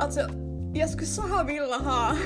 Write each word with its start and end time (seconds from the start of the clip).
Alltså, 0.00 0.20
jag 0.74 0.90
skulle 0.90 1.06
så 1.06 1.22
ha 1.22 1.42
velat 1.44 1.82
ha... 1.82 2.16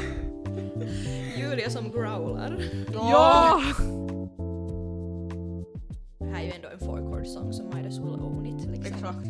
Julia 1.37 1.71
som 1.71 1.91
growlar. 1.91 2.65
Ja! 2.93 3.61
Det 6.19 6.27
här 6.27 6.41
är 6.41 6.45
ju 6.45 6.53
ändå 6.53 6.69
en 6.69 6.79
four 6.79 7.13
chord 7.13 7.27
song 7.27 7.53
så 7.53 7.63
might 7.63 7.87
as 7.87 7.99
well 7.99 8.21
own 8.21 8.47
it. 8.47 8.67
Liksom. 8.67 8.95
Exakt. 8.95 9.27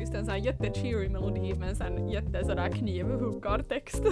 Just 0.00 0.14
en 0.14 0.24
sån 0.24 0.34
här 0.34 0.40
jättecheery 0.40 1.08
melodi 1.08 1.54
med 1.54 1.68
en 1.68 1.76
sån 1.76 2.08
jätte 2.08 2.44
sådär 2.44 2.68
knivhuggartext. 2.68 4.02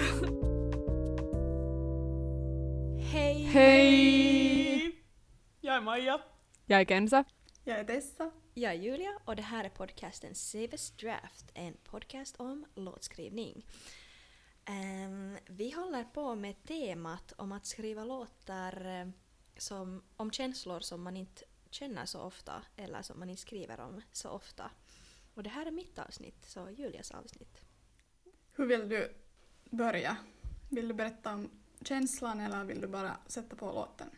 Hej! 3.13 3.43
Hej! 3.43 4.93
Jag 5.61 5.77
är 5.77 5.81
Maja. 5.81 6.21
Jag 6.67 6.81
är 6.81 6.85
Kenza. 6.85 7.25
Jag 7.65 7.79
är 7.79 7.85
Tessa. 7.85 8.31
Jag 8.59 8.73
är 8.73 8.77
Julia 8.77 9.19
och 9.25 9.37
det 9.37 9.43
här 9.43 9.65
är 9.65 9.69
podcasten 9.69 10.35
Savest 10.35 10.99
Draft, 10.99 11.51
en 11.55 11.75
podcast 11.85 12.37
om 12.37 12.67
låtskrivning. 12.75 13.67
Ehm, 14.65 15.37
vi 15.47 15.71
håller 15.71 16.05
på 16.05 16.35
med 16.35 16.65
temat 16.65 17.33
om 17.37 17.53
att 17.53 17.67
skriva 17.67 18.05
låtar 18.05 18.87
eh, 18.87 19.09
som, 19.57 20.03
om 20.17 20.31
känslor 20.31 20.81
som 20.81 21.03
man 21.03 21.17
inte 21.17 21.45
känner 21.71 22.07
så 22.07 22.21
ofta 22.21 22.63
eller 22.77 23.03
som 23.03 23.19
man 23.19 23.31
inte 23.31 23.43
skriver 23.43 23.81
om 23.81 24.03
så 24.13 24.29
ofta. 24.29 24.71
Och 25.35 25.43
det 25.43 25.51
här 25.51 25.67
är 25.67 25.71
mitt 25.71 25.99
avsnitt, 25.99 26.45
så 26.47 26.71
Julias 26.71 27.11
avsnitt. 27.11 27.61
Hur 28.53 28.67
vill 28.67 28.89
du 28.89 29.15
börja? 29.71 30.17
Vill 30.71 30.89
du 30.89 30.95
berätta 30.95 31.35
om 31.35 31.51
känslan 31.83 32.41
eller 32.41 32.65
vill 32.65 32.81
du 32.81 32.87
bara 32.87 33.17
sätta 33.27 33.57
på 33.57 33.73
låten? 33.73 34.11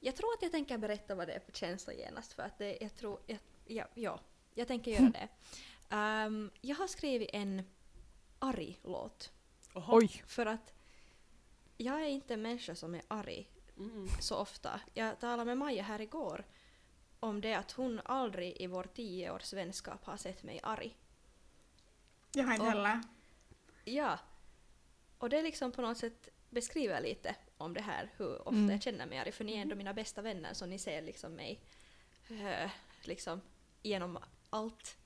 Jag 0.00 0.16
tror 0.16 0.32
att 0.32 0.42
jag 0.42 0.52
tänker 0.52 0.78
berätta 0.78 1.14
vad 1.14 1.28
det 1.28 1.32
är 1.32 1.40
för 1.40 1.52
känsla 1.52 1.92
genast 1.92 2.32
för 2.32 2.42
att 2.42 2.58
det, 2.58 2.78
jag 2.80 2.96
tror, 2.96 3.18
jag, 3.26 3.38
ja, 3.66 3.84
ja, 3.94 4.20
jag 4.54 4.68
tänker 4.68 4.90
göra 4.90 5.10
det. 5.10 5.28
Ehm, 5.90 6.50
jag 6.60 6.76
har 6.76 6.86
skrivit 6.86 7.30
en 7.32 7.62
arg 8.38 8.78
låt 8.82 9.32
Oj. 9.74 10.22
för 10.26 10.46
att 10.46 10.72
jag 11.76 12.02
är 12.02 12.06
inte 12.06 12.34
en 12.34 12.42
människa 12.42 12.74
som 12.74 12.94
är 12.94 13.02
arg 13.08 13.50
Mm. 13.78 14.08
så 14.20 14.36
ofta. 14.36 14.80
Jag 14.94 15.20
talade 15.20 15.44
med 15.44 15.58
Maja 15.58 15.82
här 15.82 16.00
igår 16.00 16.44
om 17.20 17.40
det 17.40 17.54
att 17.54 17.72
hon 17.72 18.00
aldrig 18.04 18.56
i 18.60 18.66
vår 18.66 18.84
tio 18.94 19.30
års 19.30 19.52
vänskap 19.52 20.04
har 20.04 20.16
sett 20.16 20.42
mig 20.42 20.60
arg. 20.62 20.96
Jag 22.32 22.44
har 22.44 22.52
inte 22.52 22.62
Och- 22.66 22.70
heller. 22.72 23.00
Ja. 23.84 24.18
Och 25.18 25.28
det 25.30 25.42
liksom 25.42 25.72
på 25.72 25.82
något 25.82 25.98
sätt 25.98 26.28
beskriver 26.50 27.00
lite 27.00 27.34
om 27.58 27.74
det 27.74 27.80
här, 27.82 28.10
hur 28.16 28.38
ofta 28.38 28.50
Mm. 28.50 28.70
jag 28.70 28.82
känner 28.82 29.06
mig 29.06 29.18
arg. 29.18 29.32
För 29.32 29.44
ni 29.44 29.52
är 29.56 29.62
ändå 29.62 29.76
mina 29.76 29.94
bästa 29.94 30.22
vänner 30.22 30.54
så 30.54 30.66
ni 30.66 30.78
ser 30.78 31.02
liksom 31.02 31.32
mig 31.32 31.60
eh, 32.30 32.70
liksom 33.02 33.40
genom 33.86 34.18
allt. 34.50 34.96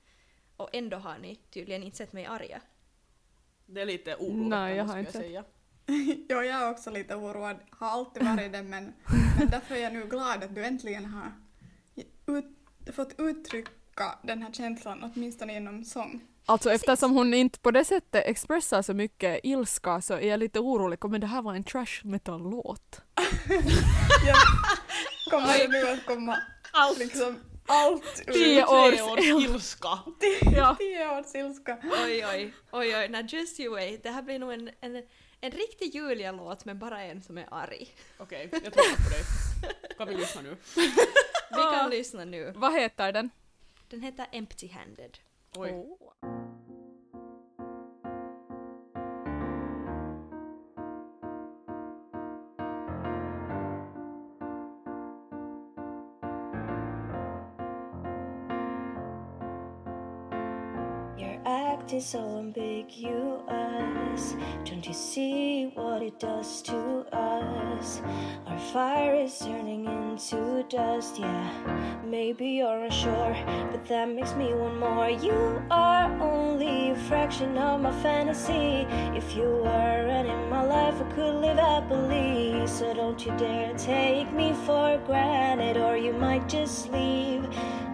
Och 0.57 0.69
ändå 0.73 0.97
har 0.97 1.17
ni 1.17 1.35
tydligen 1.35 1.83
inte 1.83 1.97
sett 1.97 2.13
mig 2.13 2.25
arga. 2.25 2.61
Det 3.65 3.81
är 3.81 3.85
lite 3.85 4.15
oroväckande 4.15 4.49
Nej, 4.55 4.75
jag 4.75 4.85
har 4.85 4.97
inte 4.97 5.11
sett. 5.11 5.21
säga. 5.21 5.43
ja, 6.29 6.43
jag 6.43 6.61
är 6.61 6.71
också 6.71 6.91
lite 6.91 7.15
oroad. 7.15 7.57
Har 7.69 7.87
alltid 7.87 8.23
varit 8.23 8.51
det 8.51 8.63
men, 8.63 8.93
men 9.39 9.47
därför 9.49 9.75
är 9.75 9.79
jag 9.79 9.93
nu 9.93 10.05
glad 10.05 10.43
att 10.43 10.55
du 10.55 10.65
äntligen 10.65 11.05
har 11.05 11.31
ut, 12.27 12.45
fått 12.95 13.15
uttrycka 13.17 14.19
den 14.23 14.41
här 14.41 14.51
känslan 14.51 15.11
åtminstone 15.15 15.53
genom 15.53 15.85
sång. 15.85 16.21
Alltså 16.45 16.69
Precis. 16.69 16.87
eftersom 16.89 17.11
hon 17.11 17.33
inte 17.33 17.59
på 17.59 17.71
det 17.71 17.85
sättet 17.85 18.25
expressar 18.25 18.81
så 18.81 18.93
mycket 18.93 19.39
ilska 19.43 20.01
så 20.01 20.13
är 20.13 20.27
jag 20.27 20.39
lite 20.39 20.59
orolig. 20.59 20.99
Kommer 20.99 21.19
det 21.19 21.27
här 21.27 21.41
vara 21.41 21.55
en 21.55 21.63
trash 21.63 22.01
metal-låt? 22.03 23.01
Jag 24.25 24.37
kommer 25.31 25.57
det 25.57 25.67
nu 25.67 25.89
att 25.89 26.05
komma 26.05 26.37
Allt! 26.71 26.97
liksom 26.97 27.39
allt 27.71 28.23
ur 28.27 28.33
Tio 28.33 28.65
års 28.65 29.19
ilska. 29.25 29.99
Ja. 30.55 30.75
tio 30.79 31.19
års 31.19 31.35
ilska. 31.35 31.77
Oj 31.83 32.25
oj, 32.25 32.53
oj 32.71 32.95
oj, 32.97 33.07
now 33.09 33.21
just 33.27 33.59
you 33.59 33.75
wait. 33.75 34.03
Det 34.03 34.09
här 34.09 34.21
blir 34.21 34.39
nog 34.39 34.53
en, 34.53 34.69
en, 34.81 35.03
en 35.41 35.51
riktig 35.51 35.95
Julia-låt 35.95 36.65
men 36.65 36.79
bara 36.79 37.01
en 37.03 37.21
som 37.23 37.37
är 37.37 37.47
arg. 37.51 37.95
Okej, 38.17 38.49
jag 38.51 38.73
tror 38.73 39.03
på 39.03 39.09
dig. 39.09 39.23
Kan 39.97 40.07
vi 40.07 40.15
lyssna 40.15 40.41
nu? 40.41 40.57
Vi 41.55 41.57
kan 41.57 41.89
lyssna 41.89 42.25
nu. 42.25 42.53
Vad 42.55 42.73
heter 42.73 43.11
den? 43.11 43.29
Den 43.89 44.01
heter 44.01 44.25
Empty 44.31 44.67
Handed. 44.67 45.17
Oj. 45.55 45.69
Your 45.69 45.97
act 61.91 61.97
is 61.97 62.05
so 62.05 62.37
ambiguous. 62.37 64.35
Don't 64.65 64.87
you 64.87 64.93
see 64.93 65.71
what 65.75 66.01
it 66.01 66.19
does 66.19 66.61
to 66.63 66.77
us? 67.11 68.01
Our 68.47 68.59
fire 68.71 69.15
is 69.15 69.37
turning 69.39 69.85
into 69.85 70.63
dust, 70.69 71.19
yeah. 71.19 71.99
Maybe 72.05 72.47
you're 72.59 72.83
unsure, 72.85 73.35
but 73.71 73.85
that 73.85 74.07
makes 74.09 74.33
me 74.35 74.53
want 74.53 74.79
more. 74.79 75.09
You 75.09 75.61
are 75.69 76.09
only 76.21 76.91
a 76.91 76.95
fraction 76.95 77.57
of 77.57 77.81
my 77.81 77.91
fantasy. 78.01 78.87
If 79.17 79.35
you 79.35 79.49
weren't 79.63 80.29
in 80.29 80.49
my 80.49 80.63
life, 80.63 80.95
I 81.01 81.11
could 81.13 81.35
live 81.41 81.57
happily. 81.57 82.67
So 82.67 82.93
don't 82.93 83.25
you 83.25 83.35
dare 83.37 83.73
take 83.77 84.31
me 84.31 84.53
for 84.65 84.97
granted, 85.05 85.77
or 85.77 85.97
you 85.97 86.13
might 86.13 86.47
just 86.47 86.89
leave 86.91 87.45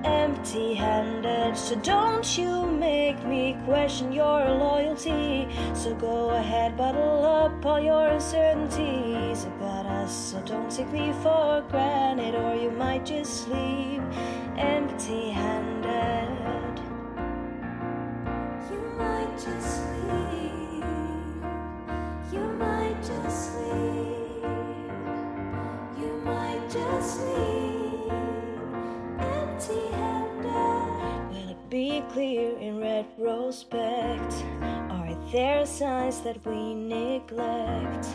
empty 0.03 0.73
handed. 0.73 1.57
So 1.57 1.75
don't 1.75 2.37
you 2.37 2.65
make 2.65 3.23
me 3.25 3.57
question 3.65 4.11
your 4.11 4.39
loyalty. 4.49 5.47
So 5.73 5.95
go 5.95 6.29
ahead, 6.31 6.77
bottle 6.77 7.25
up 7.25 7.65
all 7.65 7.79
your 7.79 8.07
uncertainties 8.07 9.45
about 9.45 9.85
us. 9.85 10.13
So 10.31 10.41
don't 10.41 10.69
take 10.69 10.91
me 10.91 11.13
for 11.23 11.63
granted, 11.69 12.35
or 12.35 12.55
you 12.55 12.71
might 12.71 13.05
just 13.05 13.47
leave 13.49 14.03
empty 14.57 15.29
handed. 15.29 16.56
Be 31.77 32.01
clear 32.11 32.57
in 32.57 32.79
retrospect? 32.79 34.33
Are 34.89 35.13
there 35.31 35.63
signs 35.63 36.21
that 36.21 36.43
we 36.43 36.73
neglect? 36.73 38.07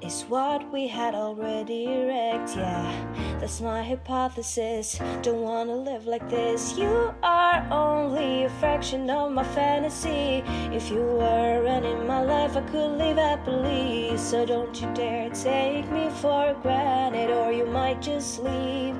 Is 0.00 0.24
what 0.24 0.60
we 0.72 0.88
had 0.88 1.14
already 1.14 1.86
wrecked? 1.86 2.56
Yeah, 2.56 3.38
that's 3.38 3.60
my 3.60 3.80
hypothesis. 3.80 4.98
Don't 5.22 5.42
wanna 5.42 5.76
live 5.90 6.04
like 6.06 6.28
this. 6.28 6.76
You 6.76 7.14
are 7.22 7.60
only 7.70 8.42
a 8.42 8.50
fraction 8.58 9.08
of 9.08 9.30
my 9.30 9.44
fantasy. 9.44 10.42
If 10.78 10.90
you 10.90 11.02
weren't 11.20 11.86
in 11.86 12.08
my 12.08 12.22
life, 12.24 12.56
I 12.56 12.62
could 12.72 12.92
live 12.98 13.18
happily. 13.18 14.16
So 14.16 14.44
don't 14.44 14.74
you 14.80 14.88
dare 14.94 15.30
take 15.30 15.88
me 15.92 16.10
for 16.22 16.56
granted, 16.60 17.30
or 17.30 17.52
you 17.52 17.66
might 17.66 18.02
just 18.02 18.40
leave 18.40 18.98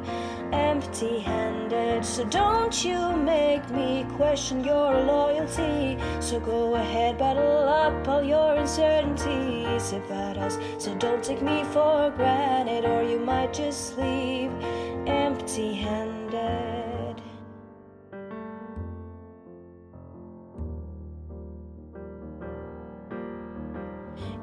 empty 0.52 1.20
handed. 1.20 2.04
So 2.04 2.24
don't 2.24 2.84
you 2.84 3.16
make 3.16 3.68
me 3.70 4.06
question 4.16 4.62
your 4.64 4.92
loyalty. 5.02 5.98
So 6.20 6.40
go 6.40 6.74
ahead, 6.74 7.18
bottle 7.18 7.68
up 7.68 8.06
all 8.08 8.22
your 8.22 8.56
uncertainties 8.56 9.92
about 9.92 10.38
us. 10.38 10.58
So 10.78 10.94
don't 10.96 11.22
take 11.22 11.42
me 11.42 11.64
for 11.64 12.10
granted, 12.16 12.84
or 12.84 13.02
you 13.02 13.18
might 13.18 13.52
just 13.52 13.96
leave 13.98 14.52
empty 15.06 15.74
handed. 15.74 17.22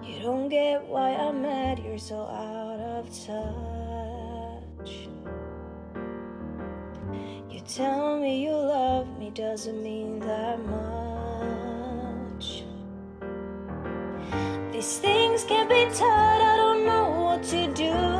You 0.03 0.21
don't 0.21 0.49
get 0.49 0.85
why 0.85 1.09
I'm 1.15 1.41
mad, 1.41 1.79
you're 1.79 1.97
so 1.97 2.21
out 2.21 2.79
of 2.79 3.05
touch. 3.25 5.09
You 7.63 7.69
tell 7.69 8.19
me 8.19 8.43
you 8.43 8.51
love 8.51 9.07
me 9.17 9.29
doesn't 9.29 9.81
mean 9.81 10.19
that 10.19 10.59
much. 10.65 12.63
These 14.73 14.97
things 14.97 15.45
can't 15.45 15.69
be 15.69 15.85
taught, 15.97 16.41
I 16.41 16.57
don't 16.57 16.85
know 16.85 17.21
what 17.21 17.43
to 17.43 17.73
do. 17.73 18.12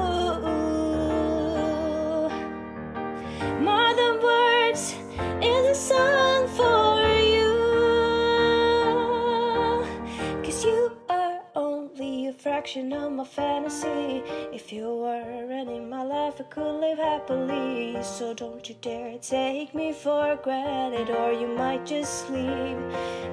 Reflection 12.63 12.94
of 12.94 13.12
my 13.12 13.25
fantasy. 13.25 14.24
If 14.54 14.71
you 14.71 14.86
weren't 14.95 15.69
in 15.69 15.89
my 15.89 16.01
life, 16.04 16.36
I 16.39 16.44
could 16.44 16.80
live 16.80 16.98
happily. 16.98 18.01
So 18.01 18.33
don't 18.33 18.69
you 18.69 18.75
dare 18.80 19.18
take 19.18 19.75
me 19.75 19.92
for 19.92 20.39
granted, 20.42 21.10
or 21.10 21.33
you 21.33 21.48
might 21.48 21.86
just 21.86 22.30
leave 22.30 22.77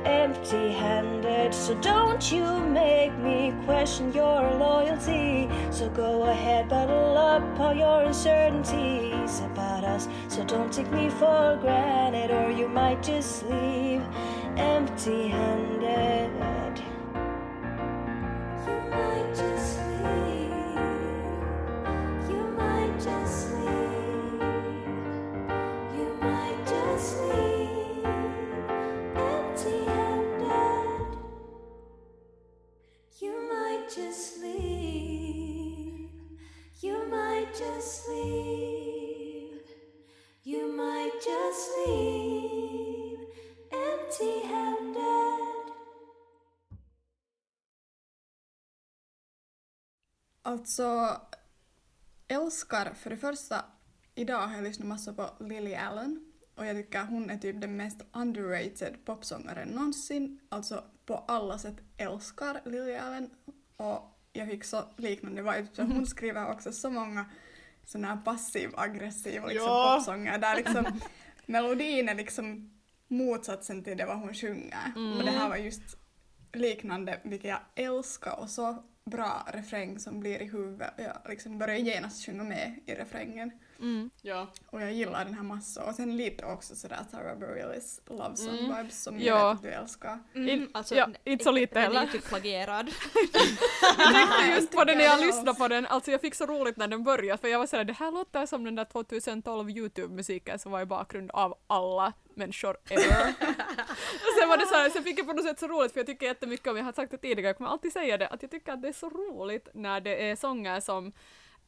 empty 0.04 0.72
handed. 0.72 1.54
So 1.54 1.76
don't 1.80 2.32
you 2.32 2.44
make 2.58 3.16
me 3.18 3.54
question 3.66 4.12
your 4.12 4.42
loyalty. 4.58 5.48
So 5.70 5.88
go 5.90 6.24
ahead, 6.24 6.68
bottle 6.68 7.16
up 7.16 7.60
all 7.60 7.72
your 7.72 8.02
uncertainties 8.02 9.38
about 9.42 9.84
us. 9.84 10.08
So 10.26 10.42
don't 10.42 10.72
take 10.72 10.90
me 10.90 11.08
for 11.08 11.56
granted, 11.60 12.32
or 12.32 12.50
you 12.50 12.68
might 12.68 13.00
just 13.00 13.44
leave 13.46 14.02
empty 14.56 15.28
handed. 15.28 16.89
You 33.22 33.48
might 33.52 33.90
just 33.94 34.40
leave. 34.40 36.08
You 36.80 37.06
might 37.10 37.54
just 37.54 38.08
leave. 38.08 38.49
Alltså, 50.50 51.16
älskar 52.28 52.94
för 52.94 53.10
det 53.10 53.16
första, 53.16 53.64
idag 54.14 54.38
har 54.46 54.54
jag 54.54 54.64
lyssnat 54.64 54.88
massa 54.88 55.12
på 55.12 55.30
Lily 55.40 55.74
Allen 55.74 56.32
och 56.54 56.66
jag 56.66 56.76
tycker 56.76 57.04
hon 57.04 57.30
är 57.30 57.36
typ 57.38 57.60
den 57.60 57.76
mest 57.76 58.00
underrated 58.12 58.96
popsångaren 59.04 59.68
någonsin. 59.68 60.40
Alltså 60.48 60.84
på 61.06 61.14
alla 61.28 61.58
sätt 61.58 61.76
älskar 61.96 62.60
Lily 62.64 62.94
Allen 62.94 63.30
och 63.76 64.18
jag 64.32 64.48
fick 64.48 64.64
så 64.64 64.84
liknande 64.96 65.42
vibes. 65.42 65.76
Så 65.76 65.82
hon 65.82 66.06
skriver 66.06 66.50
också 66.52 66.72
så 66.72 66.90
många 66.90 67.24
såna 67.84 68.08
här 68.08 68.16
passiv-aggressiva 68.24 69.46
liksom, 69.46 69.66
Ja. 69.68 69.94
popsånger 69.96 70.38
där 70.38 70.56
liksom 70.56 71.00
melodin 71.46 72.08
är 72.08 72.14
liksom 72.14 72.70
motsatsen 73.08 73.84
till 73.84 73.96
det 73.96 74.06
vad 74.06 74.18
hon 74.18 74.34
sjunger. 74.34 74.92
Och 75.18 75.24
det 75.24 75.30
här 75.30 75.48
var 75.48 75.56
just 75.56 75.96
liknande, 76.52 77.20
vilket 77.24 77.48
jag 77.50 77.60
älskar 77.74 78.40
och 78.40 78.50
så 78.50 78.84
bra 79.10 79.46
refräng 79.52 79.98
som 79.98 80.20
blir 80.20 80.42
i 80.42 80.44
huvudet. 80.44 80.90
Jag 80.96 81.16
liksom 81.28 81.58
börjar 81.58 81.76
genast 81.76 82.26
sjunga 82.26 82.44
med 82.44 82.80
i 82.86 82.94
refrängen. 82.94 83.50
Mm. 83.80 84.10
Ja. 84.22 84.46
Och 84.66 84.82
jag 84.82 84.92
gillar 84.92 85.24
den 85.24 85.34
här 85.34 85.42
massa. 85.42 85.84
Och 85.84 85.94
sen 85.94 86.16
lite 86.16 86.44
också 86.44 86.74
sådär 86.76 87.00
Tara 87.10 87.36
Bareilles 87.36 88.00
Love 88.06 88.36
Song 88.36 88.58
Mm. 88.58 88.76
vibes 88.76 89.02
som 89.02 89.20
Ja. 89.20 89.24
jag 89.24 89.48
vet 89.48 89.56
att 89.56 89.62
du 89.62 89.68
älskar. 89.70 90.18
In- 90.34 90.70
ja, 90.90 91.08
inte 91.24 91.44
så 91.44 91.50
lite 91.52 91.74
Den 91.74 91.82
är 91.82 91.86
heller. 91.86 92.02
ju 92.06 92.12
typ 92.12 92.28
plagierad. 92.28 92.90
Jag 93.98 94.14
tänkte 94.14 94.46
just 94.54 94.72
på 94.72 94.84
det 94.84 94.94
när 94.94 95.04
jag 95.04 95.20
lyssnade 95.20 95.54
på 95.58 95.68
den, 95.68 95.86
alltså 95.86 96.10
jag 96.10 96.20
fick 96.20 96.34
så 96.34 96.46
roligt 96.46 96.76
när 96.76 96.88
den 96.88 97.02
började 97.04 97.38
för 97.40 97.48
jag 97.48 97.58
var 97.58 97.66
sådär 97.66 97.84
det 97.84 97.92
här 97.92 98.10
låter 98.12 98.46
som 98.46 98.64
den 98.64 98.74
där 98.74 98.84
2012 98.84 99.70
Youtube-musiken 99.70 100.58
som 100.58 100.72
var 100.72 100.80
i 100.80 100.86
bakgrund 100.86 101.30
av 101.30 101.58
alla 101.66 102.12
människor 102.40 102.76
ever. 102.90 103.28
och 104.26 104.32
sen 104.38 104.48
var 104.48 104.56
det 104.56 104.66
så 104.66 104.74
här, 104.74 104.90
sen 104.90 105.04
fick 105.04 105.18
jag 105.18 105.26
på 105.26 105.32
något 105.32 105.44
sätt 105.44 105.58
så 105.58 105.68
roligt 105.68 105.92
för 105.92 106.00
jag 106.00 106.06
tycker 106.06 106.26
jättemycket 106.26 106.66
om, 106.66 106.76
jag 106.76 106.84
har 106.84 106.92
sagt 106.92 107.10
det 107.10 107.18
tidigare, 107.18 107.46
jag 107.46 107.56
kommer 107.56 107.70
alltid 107.70 107.92
säga 107.92 108.16
det, 108.16 108.28
att 108.28 108.42
jag 108.42 108.50
tycker 108.50 108.72
att 108.72 108.82
det 108.82 108.88
är 108.88 108.92
så 108.92 109.10
roligt 109.10 109.68
när 109.74 110.00
det 110.00 110.30
är 110.30 110.36
sånger 110.36 110.80
som 110.80 111.12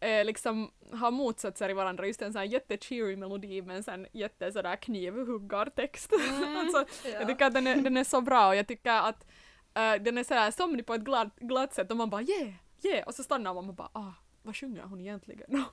eh, 0.01 0.25
liksom 0.25 0.71
har 0.93 1.11
motsatser 1.11 1.69
i 1.69 1.73
varandra, 1.73 2.07
just 2.07 2.23
en 2.23 2.33
sån 2.33 2.39
här 2.39 2.47
jättecheery 2.47 3.17
melodi 3.17 3.63
med 3.63 3.77
en 3.77 3.83
sån 3.83 4.07
jätte 4.13 4.53
sådär 4.53 4.77
knivhuggartext. 4.77 6.13
alltså, 6.57 6.85
jag 7.09 7.29
tycker 7.29 7.47
att 7.47 7.55
den 7.55 7.67
är, 7.67 7.77
den 7.77 7.97
är 7.97 8.05
så 8.05 8.21
bra 8.21 8.49
och 8.49 8.57
jag 8.57 8.69
tycker 8.69 9.09
att 9.09 9.27
eh, 9.75 9.95
den 10.03 10.19
är 10.19 10.25
sådär 10.25 10.51
somnig 10.51 10.87
på 10.87 10.95
ett 10.95 11.03
glad, 11.03 11.31
glatt 11.41 11.75
sätt 11.75 11.91
och 11.91 11.97
man 11.97 12.11
bara 12.11 12.23
yeah, 12.23 12.53
yeah 12.83 13.07
och 13.07 13.15
så 13.15 13.23
stannar 13.23 13.55
man 13.55 13.69
och 13.69 13.75
bara 13.75 13.91
ah, 13.93 14.13
vad 14.43 14.57
sjunger 14.57 14.83
hon 14.83 15.01
egentligen? 15.01 15.47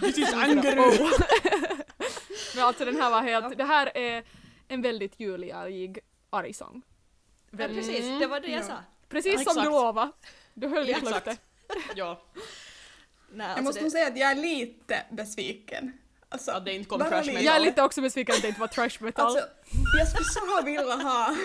This 0.00 0.18
is 0.18 0.34
Oh. 0.34 1.80
Men 2.54 2.64
alltså 2.64 2.84
den 2.84 2.96
här 2.96 3.10
var 3.10 3.22
helt, 3.22 3.58
det 3.58 3.64
här 3.64 3.96
är 3.96 4.24
en 4.68 4.82
väldigt 4.82 5.20
juliaig 5.20 5.98
arg 6.30 6.52
sång. 6.52 6.82
Ja, 7.50 7.56
Väldigt- 7.56 7.86
precis, 7.86 8.20
det 8.20 8.26
var 8.26 8.40
det 8.40 8.48
jag 8.48 8.60
Ja. 8.62 8.66
sa. 8.66 8.74
Precis 9.08 9.32
som 9.32 9.40
Exakt. 9.40 9.60
du 9.64 9.70
lovade. 9.70 10.12
Du 10.54 10.68
höll 10.68 10.86
ditt 10.86 10.96
Exakt. 10.96 11.26
löfte. 11.26 11.36
Ja, 11.94 12.22
Nej, 13.32 13.46
jag 13.46 13.50
alltså 13.50 13.62
måste 13.64 13.80
det, 13.80 13.84
nog 13.84 13.92
säga 13.92 14.06
att 14.06 14.18
jag 14.18 14.30
är 14.30 14.34
lite 14.34 15.02
besviken. 15.10 15.92
Alltså, 16.28 16.50
att 16.52 16.64
det 16.64 16.72
inte 16.74 16.88
kom 16.88 16.98
trash 17.00 17.10
metal. 17.26 17.44
Jag 17.44 17.56
är 17.56 17.60
lite 17.60 17.82
också 17.82 18.00
besviken 18.00 18.34
att 18.34 18.42
det 18.42 18.48
inte 18.48 18.60
var 18.60 18.66
trash 18.68 18.90
metal. 19.04 19.26
Alltså, 19.26 19.44
jag 19.98 20.08
skulle 20.08 20.24
så 20.24 20.62
velat 20.64 21.02
ha... 21.02 21.36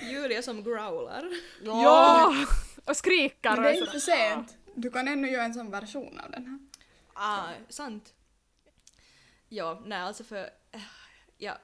Julia 0.10 0.42
som 0.42 0.64
growlar. 0.64 1.28
ja! 1.62 2.34
Och 2.84 2.96
skriker 2.96 3.50
Men 3.50 3.62
det 3.62 3.70
är 3.70 3.72
inte 3.74 3.90
för 3.92 3.98
sent. 3.98 4.56
Du 4.74 4.90
kan 4.90 5.08
ännu 5.08 5.30
göra 5.30 5.44
en 5.44 5.54
sån 5.54 5.70
version 5.70 6.20
av 6.24 6.30
den 6.30 6.46
här. 6.46 6.58
Ah, 7.14 7.48
sant. 7.68 8.14
Ja, 9.48 9.82
nej 9.84 9.98
alltså 9.98 10.24
för... 10.24 10.50
eh, 10.72 10.80
Ja, 11.40 11.58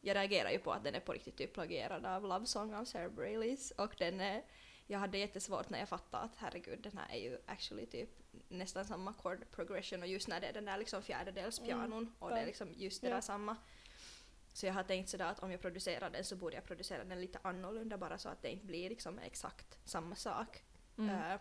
jag 0.00 0.14
reagerar 0.16 0.50
ju 0.50 0.58
på 0.58 0.72
att 0.72 0.84
den 0.84 0.94
är 0.94 1.00
på 1.00 1.12
riktigt 1.12 1.36
typ 1.36 1.54
plagierad 1.54 2.06
av 2.06 2.22
Love 2.22 2.46
Song 2.46 2.74
av 2.74 2.84
Sarah 2.84 3.10
Bareilles 3.10 3.70
och 3.70 3.94
den 3.98 4.20
är... 4.20 4.42
Jag 4.86 4.98
hade 4.98 5.18
jättesvårt 5.18 5.70
när 5.70 5.78
jag 5.78 5.88
fattade 5.88 6.22
att 6.24 6.36
herregud 6.36 6.80
den 6.82 6.98
här 6.98 7.08
är 7.16 7.18
ju 7.20 7.38
actually 7.46 7.86
typ 7.86 8.10
nästan 8.48 8.84
samma 8.84 9.12
chord 9.14 9.44
progression 9.50 10.02
och 10.02 10.08
just 10.08 10.28
när 10.28 10.40
det 10.40 10.46
är 10.46 10.52
den 10.52 10.64
där 10.64 10.78
liksom 10.78 11.02
fjärdedels 11.02 11.58
pianon 11.58 12.14
och 12.18 12.30
det 12.30 12.40
är 12.40 12.46
liksom 12.46 12.68
just 12.76 13.00
det 13.02 13.08
Ja. 13.08 13.14
där 13.14 13.20
samma. 13.20 13.56
Så 14.52 14.66
jag 14.66 14.74
har 14.74 14.82
tänkt 14.82 15.08
sådär 15.10 15.24
att 15.24 15.38
om 15.42 15.50
jag 15.50 15.60
producerar 15.60 16.10
den 16.10 16.24
så 16.24 16.36
borde 16.36 16.54
jag 16.54 16.64
producera 16.64 17.04
den 17.04 17.20
lite 17.20 17.38
annorlunda 17.42 17.98
bara 17.98 18.18
så 18.18 18.28
att 18.28 18.42
det 18.42 18.50
inte 18.50 18.66
blir 18.66 18.88
liksom 18.88 19.18
exakt 19.18 19.78
samma 19.84 20.14
sak. 20.14 20.62
Mm. 20.98 21.10
Eh, 21.32 21.40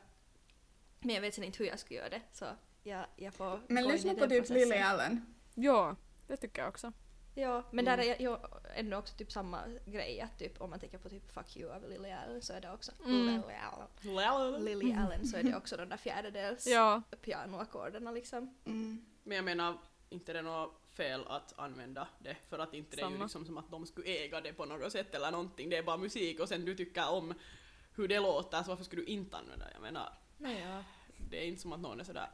men 0.99 1.15
jag 1.15 1.21
vet 1.21 1.33
sen 1.33 1.43
inte 1.43 1.57
hur 1.63 1.65
jag 1.69 1.79
ska 1.79 1.93
göra 1.93 2.09
det 2.09 2.21
så 2.31 2.45
jag, 2.83 3.05
jag 3.15 3.33
får 3.33 3.59
Men 3.67 3.87
lyssna 3.87 4.13
på 4.13 4.27
typ. 4.27 4.49
Lily 4.49 4.75
Allen. 4.77 5.35
Ja, 5.55 5.95
det 6.27 6.37
tycker 6.37 6.61
jag 6.61 6.69
också. 6.69 6.91
Ja, 7.35 7.63
men 7.71 7.85
där 7.85 7.93
Mm. 7.97 8.09
är 8.09 8.19
ju 8.19 8.37
ändå 8.75 8.97
också 8.97 9.15
typ 9.15 9.31
samma 9.31 9.63
grej 9.85 10.21
att 10.21 10.39
typ 10.39 10.61
om 10.61 10.69
man 10.69 10.79
tänker 10.79 10.97
på 10.97 11.09
typ 11.09 11.31
Fuck 11.31 11.57
You 11.57 11.71
av 11.71 11.89
Lily 11.89 12.11
Allen 12.11 12.41
så 12.41 12.53
är 12.53 12.61
det 12.61 12.71
också 12.71 12.91
Mm. 13.05 13.25
Lily 13.27 13.53
Allen. 13.53 14.65
Lily 14.65 14.93
Allen 14.93 15.27
så 15.27 15.37
är 15.37 15.43
det 15.43 15.55
också 15.55 15.77
de 15.77 15.89
där 15.89 15.97
fjärdedels 15.97 16.67
Ja. 16.67 17.01
pianoackorderna 17.21 18.11
liksom. 18.11 18.55
Mm. 18.65 19.05
Men 19.23 19.35
jag 19.35 19.45
menar, 19.45 19.77
inte 20.09 20.33
det 20.33 20.39
är 20.39 20.43
något 20.43 20.81
fel 20.93 21.23
att 21.27 21.59
använda 21.59 22.07
det 22.19 22.35
för 22.49 22.59
att 22.59 22.73
inte 22.73 22.95
det 22.95 23.01
är 23.01 23.05
ju 23.05 23.11
Samma. 23.13 23.23
liksom 23.23 23.45
som 23.45 23.57
att 23.57 23.71
de 23.71 23.85
skulle 23.85 24.07
äga 24.07 24.41
det 24.41 24.53
på 24.53 24.65
något 24.65 24.91
sätt 24.91 25.15
eller 25.15 25.31
någonting. 25.31 25.69
Det 25.69 25.77
är 25.77 25.83
bara 25.83 25.97
musik 25.97 26.39
och 26.39 26.49
sen 26.49 26.65
du 26.65 26.75
tycker 26.75 27.09
om 27.11 27.33
hur 27.95 28.07
det 28.07 28.19
låter 28.19 28.63
så 28.63 28.69
varför 28.69 28.83
skulle 28.83 29.01
du 29.01 29.05
inte 29.07 29.37
använda 29.37 29.65
det? 29.65 29.71
Jag 29.73 29.81
menar, 29.81 30.13
Naja. 30.37 30.83
det 31.29 31.37
är 31.43 31.45
inte 31.47 31.61
som 31.61 31.73
att 31.73 31.79
någon 31.79 31.99
är 31.99 32.03
sådär 32.03 32.27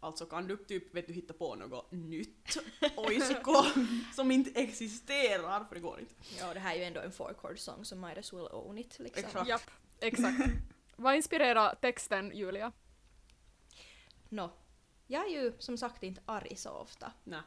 Alltså 0.00 0.26
kan 0.26 0.46
du 0.46 0.56
typ 0.56 0.94
vet 0.94 1.06
du, 1.06 1.12
hitta 1.12 1.34
på 1.34 1.54
något 1.54 1.92
nytt 1.92 2.56
oisko 2.96 3.64
som 4.14 4.30
inte 4.30 4.60
existerar 4.60 5.64
för 5.64 5.74
det 5.74 5.80
går 5.80 6.00
inte. 6.00 6.14
Ja, 6.38 6.54
det 6.54 6.60
här 6.60 6.74
är 6.74 6.78
ju 6.78 6.84
ändå 6.84 7.00
en 7.00 7.12
four 7.12 7.34
chord 7.34 7.58
song 7.58 7.84
så 7.84 7.96
might 7.96 8.18
as 8.18 8.32
well 8.32 8.48
own 8.52 8.78
it 8.78 8.98
liksom. 8.98 9.24
Exakt. 9.24 9.48
Japp, 9.48 9.70
exakt. 10.00 10.38
Vad 10.96 11.16
inspirerar 11.16 11.74
texten, 11.74 12.32
Julia? 12.34 12.72
Nå, 14.28 14.50
jag 15.06 15.26
är 15.26 15.30
ju 15.30 15.52
som 15.58 15.78
sagt 15.78 16.02
inte 16.02 16.22
arg 16.26 16.56
så 16.56 16.70
ofta. 16.70 17.12
Nej. 17.24 17.40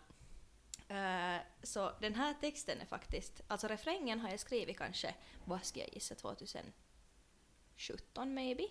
Eh, 0.88 1.42
så 1.64 1.92
den 2.02 2.16
här 2.16 2.34
texten 2.42 2.82
är 2.82 2.86
faktiskt, 2.86 3.42
alltså 3.48 3.68
refrängen 3.68 4.20
har 4.20 4.30
jag 4.30 4.40
skrivit 4.40 4.78
kanske, 4.78 5.16
vad 5.46 5.66
ska 5.66 5.80
jag 5.80 5.94
gissa, 5.94 6.16
2017 7.88 8.34
maybe? 8.34 8.64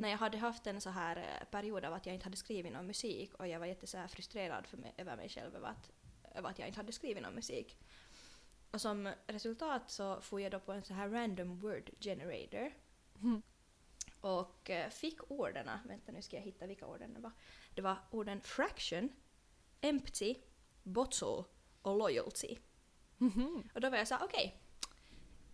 När 0.00 0.08
jag 0.08 0.18
hade 0.18 0.38
haft 0.38 0.66
en 0.66 0.80
så 0.80 0.90
här 0.90 1.16
eh, 1.16 1.46
period 1.50 1.84
av 1.84 1.92
att 1.94 2.06
jag 2.06 2.14
inte 2.14 2.26
hade 2.26 2.36
skrivit 2.36 2.72
någon 2.72 2.86
musik 2.86 3.34
och 3.34 3.48
jag 3.48 3.58
var 3.60 3.66
jätte 3.66 3.86
så 3.86 3.98
här 3.98 4.08
frustrerad 4.08 4.66
för 4.66 4.76
mig, 4.76 4.94
över 4.96 5.16
mig 5.16 5.28
själv 5.28 5.56
över 5.56 5.68
att, 5.68 5.90
över 6.34 6.48
att 6.48 6.58
jag 6.58 6.68
inte 6.68 6.80
hade 6.80 6.92
skrivit 6.92 7.22
någon 7.22 7.34
musik. 7.34 7.76
Och 8.70 8.80
som 8.80 9.12
resultat 9.26 9.90
så 9.90 10.20
får 10.20 10.40
jag 10.40 10.52
då 10.52 10.60
på 10.60 10.72
en 10.72 10.82
så 10.84 10.94
här 10.94 11.08
random 11.08 11.58
word 11.60 11.90
generator 12.00 12.72
Mhm. 13.18 13.42
och 14.20 14.70
eh, 14.70 14.90
fick 14.90 15.30
orden, 15.30 15.70
vänta 15.84 16.12
nu 16.12 16.22
ska 16.22 16.36
jag 16.36 16.42
hitta 16.42 16.66
vilka 16.66 16.86
orden 16.86 17.14
det 17.14 17.20
var. 17.20 17.32
Det 17.74 17.82
var 17.82 17.96
orden 18.10 18.40
fraction, 18.40 19.08
empty, 19.80 20.34
bottle 20.82 21.44
och 21.82 21.98
loyalty. 21.98 22.56
Mhm. 23.18 23.68
Och 23.74 23.80
då 23.80 23.90
var 23.90 23.96
jag 23.98 24.08
så 24.08 24.14
här, 24.14 24.24
okej, 24.24 24.60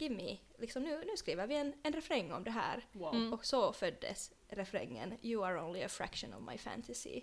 give 0.00 0.14
me, 0.14 0.38
liksom 0.58 0.82
nu, 0.82 1.04
nu 1.06 1.16
skriver 1.16 1.46
vi 1.46 1.54
en, 1.54 1.74
en 1.82 1.92
refräng 1.92 2.32
om 2.32 2.44
det 2.44 2.50
här. 2.50 2.84
Wow. 2.92 3.14
Mm. 3.14 3.32
Och 3.32 3.46
så 3.46 3.72
föddes 3.72 4.32
refrängen 4.48 5.18
You 5.22 5.44
are 5.44 5.62
only 5.62 5.82
a 5.82 5.88
fraction 5.88 6.34
of 6.34 6.42
my 6.50 6.58
fantasy. 6.58 7.22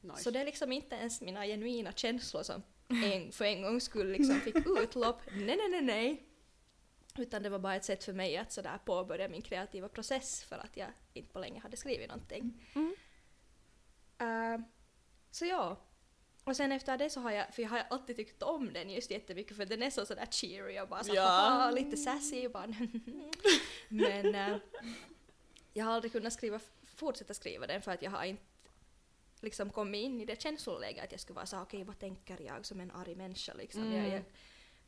Nice. 0.00 0.22
Så 0.22 0.30
det 0.30 0.40
är 0.40 0.44
liksom 0.44 0.72
inte 0.72 0.96
ens 0.96 1.20
mina 1.20 1.46
genuina 1.46 1.92
känslor 1.92 2.42
som 2.42 2.62
en, 2.88 3.32
för 3.32 3.44
en 3.44 3.62
gång 3.62 3.80
skull 3.80 4.12
liksom 4.12 4.40
fick 4.40 4.56
utlopp. 4.80 5.20
Nej, 5.32 5.56
nej, 5.56 5.68
nej, 5.70 5.82
nej. 5.82 6.22
Utan 7.18 7.42
det 7.42 7.48
var 7.48 7.58
bara 7.58 7.74
ett 7.74 7.84
sätt 7.84 8.04
för 8.04 8.12
mig 8.12 8.36
att 8.36 8.52
sådär 8.52 8.78
påbörja 8.84 9.28
min 9.28 9.42
kreativa 9.42 9.88
process 9.88 10.44
för 10.44 10.56
att 10.58 10.76
jag 10.76 10.88
inte 11.12 11.32
på 11.32 11.38
länge 11.38 11.60
hade 11.60 11.76
skrivit 11.76 12.08
någonting. 12.08 12.66
Mm. 12.74 12.94
Eh, 14.18 14.66
så 15.30 15.44
ja. 15.44 15.76
Och 16.44 16.56
sen 16.56 16.72
efter 16.72 16.98
det 16.98 17.10
så 17.10 17.20
har 17.20 17.30
jag, 17.30 17.54
för 17.54 17.62
jag 17.62 17.68
har 17.70 17.82
alltid 17.90 18.16
tyckt 18.16 18.42
om 18.42 18.72
den 18.72 18.90
just 18.90 19.10
jättemycket 19.10 19.56
för 19.56 19.66
den 19.66 19.82
är 19.82 19.90
så 19.90 20.06
sådär 20.06 20.26
cheery 20.30 20.80
och 20.80 20.88
bara 20.88 21.04
så 21.04 21.14
Ja. 21.14 21.70
lite 21.74 21.96
sassy 21.96 22.48
bara 22.48 22.66
Men 23.88 24.34
eh, 24.34 24.56
jag 25.72 25.84
har 25.84 25.92
aldrig 25.92 26.12
kunnat 26.12 26.32
skriva, 26.32 26.60
fortsätta 26.84 27.34
skriva 27.34 27.66
den 27.66 27.82
för 27.82 27.90
att 27.92 28.02
jag 28.02 28.10
har 28.10 28.24
inte 28.24 28.42
liksom 29.40 29.70
kommit 29.70 30.02
in 30.04 30.20
i 30.20 30.24
det 30.24 30.42
känsloläget 30.42 31.04
att 31.04 31.12
jag 31.12 31.20
skulle 31.20 31.34
vara 31.34 31.46
så 31.46 31.60
okej 31.62 31.84
vad 31.84 31.98
tänker 31.98 32.40
jag 32.42 32.66
som 32.66 32.80
en 32.80 32.90
arg 32.90 33.14
människa 33.14 33.54
liksom. 33.54 33.82
Mm. 33.82 33.96
Jag, 34.04 34.08
jag 34.14 34.22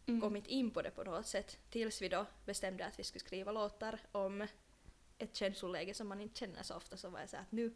Mm. 0.08 0.20
kommit 0.20 0.46
in 0.46 0.70
på 0.70 0.82
det 0.82 0.90
på 0.90 1.04
något 1.04 1.26
sätt 1.26 1.58
tills 1.70 2.02
vi 2.02 2.08
då 2.08 2.26
bestämde 2.44 2.86
att 2.86 2.98
vi 2.98 3.04
skulle 3.04 3.20
skriva 3.24 3.52
låtar 3.52 3.98
om 4.12 4.46
ett 5.18 5.36
känsloläge 5.36 5.94
som 5.94 6.08
man 6.08 6.20
inte 6.20 6.38
känner 6.38 6.62
så 6.62 6.74
ofta 6.74 6.96
så 6.96 7.08
var 7.10 7.20
jag 7.20 7.28
så 7.30 7.36
att 7.36 7.52
nu 7.52 7.74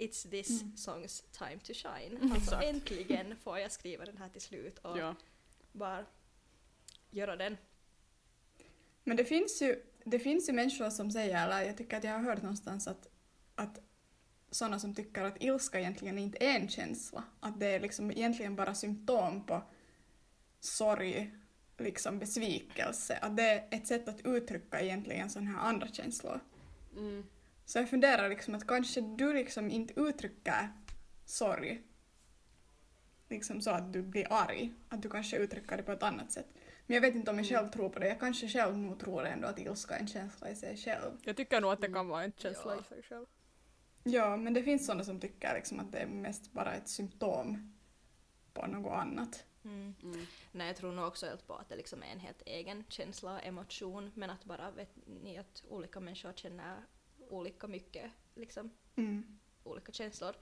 It's 0.00 0.30
this 0.30 0.62
Mm. 0.62 0.74
song's 0.76 1.22
time 1.38 1.58
to 1.60 1.72
shine. 1.74 2.18
Alltså 2.22 2.36
Exakt. 2.36 2.64
äntligen 2.64 3.36
får 3.36 3.58
jag 3.58 3.72
skriva 3.72 4.04
den 4.04 4.16
här 4.16 4.28
till 4.28 4.40
slut 4.40 4.78
och 4.78 4.98
Ja. 4.98 5.14
bara 5.72 6.06
göra 7.10 7.36
den. 7.36 7.56
Men 9.04 9.16
det 9.16 9.24
finns 9.24 9.62
ju, 9.62 9.82
det 10.04 10.18
finns 10.18 10.48
ju 10.48 10.52
människor 10.52 10.90
som 10.90 11.10
säger, 11.10 11.44
eller 11.46 11.62
jag 11.62 11.76
tycker 11.76 11.96
att 11.96 12.04
jag 12.04 12.12
har 12.12 12.20
hört 12.22 12.42
någonstans 12.42 12.88
att, 12.88 13.08
att 13.54 13.78
sådana 14.50 14.78
som 14.78 14.94
tycker 14.94 15.22
att 15.22 15.42
ilska 15.42 15.80
egentligen 15.80 16.18
inte 16.18 16.44
är 16.44 16.56
en 16.60 16.68
känsla. 16.68 17.24
Att 17.40 17.60
det 17.60 17.66
är 17.66 17.80
liksom 17.80 18.10
egentligen 18.10 18.56
bara 18.56 18.74
symptom 18.74 19.46
på 19.46 19.62
sorg, 20.60 21.34
liksom 21.78 22.18
besvikelse. 22.18 23.16
Att 23.22 23.36
det 23.36 23.42
är 23.42 23.68
ett 23.70 23.86
sätt 23.86 24.08
att 24.08 24.20
uttrycka 24.26 24.80
egentligen 24.80 25.30
sådana 25.30 25.50
här 25.50 25.58
andra 25.68 25.88
känslor. 25.88 26.40
Mm. 26.96 27.24
Så 27.70 27.78
jag 27.78 27.90
funderar 27.90 28.28
liksom 28.28 28.54
att 28.54 28.66
kanske 28.66 29.00
du 29.00 29.32
liksom 29.32 29.70
inte 29.70 30.00
uttrycker 30.00 30.72
sorg 31.24 31.82
liksom 33.28 33.60
så 33.60 33.70
att 33.70 33.92
du 33.92 34.02
blir 34.02 34.32
arg. 34.32 34.74
Att 34.88 35.02
du 35.02 35.10
kanske 35.10 35.36
uttrycker 35.36 35.76
det 35.76 35.82
på 35.82 35.92
ett 35.92 36.02
annat 36.02 36.32
sätt. 36.32 36.46
Men 36.86 36.94
jag 36.94 37.00
vet 37.00 37.14
inte 37.14 37.30
om 37.30 37.36
jag 37.38 37.46
själv 37.46 37.68
tror 37.68 37.88
på 37.88 37.98
det. 37.98 38.08
Jag 38.08 38.20
kanske 38.20 38.48
själv 38.48 38.78
nog 38.78 39.00
tror 39.00 39.26
ändå 39.26 39.48
att 39.48 39.58
ilska 39.58 39.96
är 39.96 40.00
en 40.00 40.06
känsla 40.06 40.50
i 40.50 40.56
sig 40.56 40.76
själv. 40.76 41.18
Jag 41.22 41.36
tycker 41.36 41.60
nog 41.60 41.72
att 41.72 41.80
det 41.80 41.92
kan 41.92 42.08
vara 42.08 42.24
en 42.24 42.32
känsla 42.32 42.74
Ja. 42.74 42.80
i 42.80 42.84
sig 42.84 43.02
själv. 43.02 43.26
Ja, 44.04 44.36
men 44.36 44.54
det 44.54 44.62
finns 44.62 44.86
sådana 44.86 45.04
som 45.04 45.20
tycker 45.20 45.54
liksom 45.54 45.80
att 45.80 45.92
det 45.92 45.98
är 45.98 46.06
mest 46.06 46.52
bara 46.52 46.74
ett 46.74 46.88
symptom 46.88 47.76
på 48.52 48.66
något 48.66 48.92
annat. 48.92 49.44
Mm. 49.64 49.94
Mm. 50.02 50.26
Nej, 50.52 50.66
jag 50.66 50.76
tror 50.76 50.92
nog 50.92 51.06
också 51.06 51.26
helt 51.26 51.46
på 51.46 51.54
att 51.54 51.68
det 51.68 51.76
liksom 51.76 52.02
är 52.02 52.06
en 52.06 52.20
helt 52.20 52.42
egen 52.46 52.84
känsla 52.88 53.34
och 53.34 53.44
emotion 53.46 54.12
men 54.14 54.30
att 54.30 54.44
bara 54.44 54.70
vet 54.70 54.92
ni 55.22 55.38
att 55.38 55.62
olika 55.68 56.00
människor 56.00 56.32
känner 56.32 56.76
olika 57.30 57.66
mycket 57.66 58.10
liksom 58.34 58.70
Mm. 58.96 59.38
olika 59.64 59.92
känslor. 59.92 60.34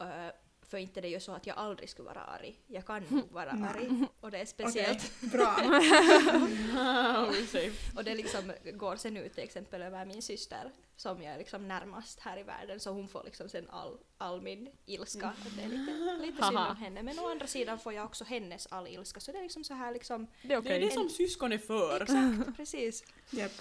Eh, 0.00 0.26
för 0.62 0.78
inte 0.78 1.00
det 1.00 1.08
är 1.08 1.10
ju 1.10 1.20
så 1.20 1.32
att 1.32 1.46
jag 1.46 1.56
aldrig 1.56 1.88
skulle 1.90 2.06
vara 2.06 2.20
arg. 2.20 2.60
Jag 2.66 2.86
kan 2.86 3.02
nog 3.08 3.30
vara 3.32 3.52
Nej. 3.54 3.70
arg. 3.74 4.04
Och 4.20 4.30
det 4.30 4.38
är 4.38 4.44
speciellt. 4.46 5.12
Okej, 5.16 5.28
bra. 5.30 5.56
Safe. 7.46 7.96
Och 7.96 8.04
det 8.04 8.14
liksom 8.14 8.52
går 8.74 8.96
sen 8.96 9.16
ut 9.16 9.34
till 9.34 9.44
exempel 9.44 9.82
över 9.82 10.04
min 10.04 10.22
syster 10.22 10.70
som 10.96 11.22
jag 11.22 11.34
är 11.34 11.38
liksom 11.38 11.68
närmast 11.68 12.20
här 12.20 12.38
i 12.38 12.42
världen 12.42 12.80
så 12.80 12.90
hon 12.90 13.08
får 13.08 13.22
liksom 13.24 13.48
sen 13.48 13.66
all, 13.70 13.98
all 14.18 14.42
min 14.42 14.68
ilska. 14.86 15.32
Och 15.44 15.50
det 15.56 15.62
är 15.62 15.68
lite, 15.68 16.26
lite 16.26 16.42
synd 16.42 16.58
om 16.58 16.76
henne. 16.76 17.02
Men 17.02 17.18
å 17.18 17.30
andra 17.30 17.46
sidan 17.46 17.78
får 17.78 17.92
jag 17.92 18.04
också 18.04 18.24
hennes 18.24 18.66
all 18.66 18.86
ilska 18.88 19.20
så 19.20 19.32
det 19.32 19.38
är 19.38 19.42
liksom 19.42 19.64
så 19.64 19.74
här 19.74 19.92
liksom 19.92 20.26
Det 20.42 20.54
är 20.54 20.60
Det 20.62 20.76
är 20.76 20.80
det 20.80 20.90
som 20.90 21.08
syskon 21.08 21.52
är 21.52 21.58
för. 21.58 22.02
Exakt, 22.02 22.56
precis. 22.56 23.04
Japp. 23.30 23.52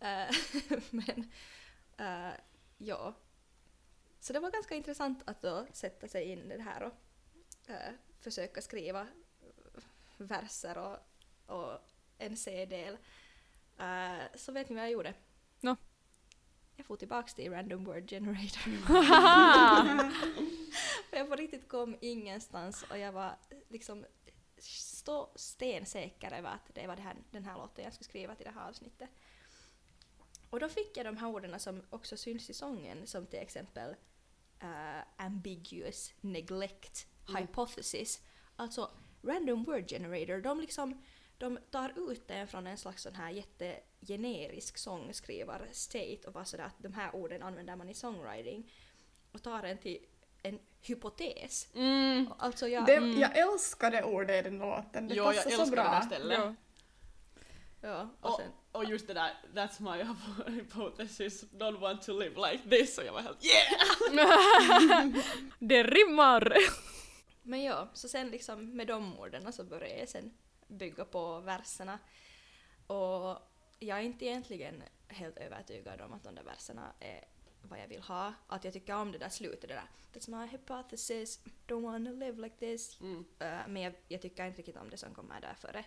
Eh, 0.00 0.36
men 0.90 1.30
eh, 1.98 2.34
ja. 2.78 3.14
Så 4.20 4.32
det 4.32 4.40
var 4.40 4.50
ganska 4.50 4.74
intressant 4.74 5.22
att 5.24 5.42
då 5.42 5.66
sätta 5.72 6.08
sig 6.08 6.24
in 6.24 6.52
i 6.52 6.56
det 6.56 6.62
här 6.62 6.82
och 6.82 6.92
eh, 7.70 7.92
försöka 8.20 8.62
skriva 8.62 9.06
verser 10.16 10.78
och, 10.78 10.98
och 11.56 11.78
en 12.18 12.36
C-del. 12.36 12.98
Eh, 13.78 14.22
så 14.34 14.52
vet 14.52 14.68
ni 14.68 14.74
vad 14.74 14.84
jag 14.84 14.92
gjorde? 14.92 15.14
Nå. 15.60 15.76
Jag 16.76 16.86
får 16.86 16.96
tillbaks 16.96 17.34
till 17.34 17.52
random 17.52 17.84
word 17.84 18.10
generator. 18.10 18.72
jag 21.12 21.28
på 21.28 21.36
riktigt 21.36 21.68
kom 21.68 21.96
ingenstans 22.00 22.84
och 22.90 22.98
jag 22.98 23.12
var 23.12 23.36
liksom 23.68 24.04
stå 24.58 25.32
stensäker 25.34 26.32
över 26.32 26.50
att 26.50 26.74
det 26.74 26.86
var 26.86 26.96
det 26.96 27.02
här, 27.02 27.16
den 27.30 27.44
här 27.44 27.58
låten 27.58 27.84
jag 27.84 27.92
skulle 27.92 28.08
skriva 28.08 28.34
till 28.34 28.46
det 28.46 28.52
här 28.52 28.68
avsnittet. 28.68 29.10
Och 30.50 30.60
då 30.60 30.68
fick 30.68 30.96
jag 30.96 31.06
de 31.06 31.16
här 31.16 31.28
orden 31.28 31.60
som 31.60 31.82
också 31.90 32.16
syns 32.16 32.50
i 32.50 32.54
sången 32.54 33.06
som 33.06 33.26
till 33.26 33.38
exempel 33.38 33.94
eh, 34.62 35.00
ambiguous, 35.16 36.12
neglect, 36.20 37.06
Mm. 37.28 37.42
hypothesis. 37.42 38.22
Alltså 38.56 38.90
random 39.22 39.64
word 39.64 39.88
generator, 39.88 40.40
de 40.40 40.60
liksom 40.60 41.02
de 41.38 41.58
tar 41.70 42.10
ut 42.12 42.28
det 42.28 42.46
från 42.46 42.66
en 42.66 42.78
slags 42.78 43.02
sån 43.02 43.14
här 43.14 43.30
jättegenerisk 43.30 44.78
sångskrivar-state 44.78 46.26
och 46.26 46.32
bara 46.32 46.44
sådär 46.44 46.64
att 46.64 46.74
de 46.82 46.92
här 46.92 47.14
orden 47.16 47.42
använder 47.42 47.76
man 47.76 47.88
i 47.88 47.94
songwriting 47.94 48.72
och 49.32 49.42
tar 49.42 49.62
den 49.62 49.78
till 49.78 49.98
en 50.42 50.58
hypotes. 50.80 51.68
Mm. 51.74 52.32
Alltså 52.38 52.68
jag... 52.68 52.86
Det, 52.86 52.94
Jag 52.94 53.38
älskar 53.38 53.90
det 53.90 54.02
ordet 54.04 54.46
i 54.46 54.48
den 54.50 54.58
låten. 54.58 55.08
Det 55.08 55.14
Jo, 55.14 55.24
jag 55.24 55.34
passar 55.34 55.50
älskar 55.50 55.64
så 55.64 55.70
det 55.70 55.76
där 55.76 55.90
bra. 55.90 56.02
stället. 56.06 56.38
Ja. 56.38 56.54
ja, 57.80 58.08
och 58.20 58.30
Och, 58.30 58.40
sen, 58.40 58.50
och 58.76 58.84
just 58.84 59.06
det 59.06 59.14
där, 59.14 59.34
that's 59.54 59.82
my 59.82 60.04
hypothesis, 60.56 61.44
don't 61.52 61.78
want 61.80 62.02
to 62.02 62.18
live 62.18 62.50
like 62.50 62.70
this. 62.70 62.98
Och 62.98 63.04
jag 63.04 63.12
var 63.12 63.20
helt 63.20 63.44
yeah! 63.44 65.06
Det 65.58 65.82
rimmar! 65.82 66.56
Men 67.42 67.62
ja, 67.62 67.88
så 67.92 68.08
sen 68.08 68.30
liksom 68.30 68.76
med 68.76 68.86
de 68.86 69.18
orden 69.18 69.52
så 69.52 69.64
började 69.64 69.98
jag 69.98 70.08
sen 70.08 70.32
bygga 70.66 71.04
på 71.04 71.40
verserna. 71.40 71.98
Och 72.86 73.38
jag 73.78 73.98
är 73.98 74.02
inte 74.02 74.24
egentligen 74.24 74.82
helt 75.08 75.36
övertygad 75.38 76.00
om 76.00 76.12
att 76.12 76.22
de 76.24 76.34
där 76.34 76.42
verserna 76.42 76.92
är 77.00 77.24
vad 77.62 77.78
jag 77.78 77.88
vill 77.88 78.02
ha. 78.02 78.34
Att 78.46 78.64
jag 78.64 78.72
tycker 78.72 78.94
om 78.94 79.12
det 79.12 79.18
där 79.18 79.28
slutet, 79.28 79.68
det 79.68 79.74
där 79.74 79.88
That's 80.12 80.30
my 80.30 80.46
hypothesis, 80.46 81.40
don't 81.66 81.82
wanna 81.82 82.10
live 82.10 82.42
like 82.42 82.56
this. 82.56 83.00
Mm. 83.00 83.18
Uh, 83.18 83.68
men 83.68 83.82
jag, 83.82 83.94
jag 84.08 84.22
tycker 84.22 84.46
inte 84.46 84.58
riktigt 84.58 84.76
om 84.76 84.90
det 84.90 84.96
som 84.96 85.14
kommer 85.14 85.40
där 85.40 85.54
före. 85.54 85.84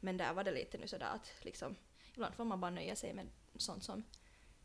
Men 0.00 0.16
där 0.16 0.32
var 0.32 0.44
det 0.44 0.50
lite 0.50 0.78
nu 0.78 0.86
sådär 0.86 1.06
att 1.14 1.32
liksom, 1.40 1.76
ibland 2.18 2.34
får 2.34 2.44
man 2.44 2.60
bara 2.60 2.70
nöja 2.70 2.96
sig 2.96 3.14
med 3.14 3.26
sånt 3.56 3.84
som 3.84 4.04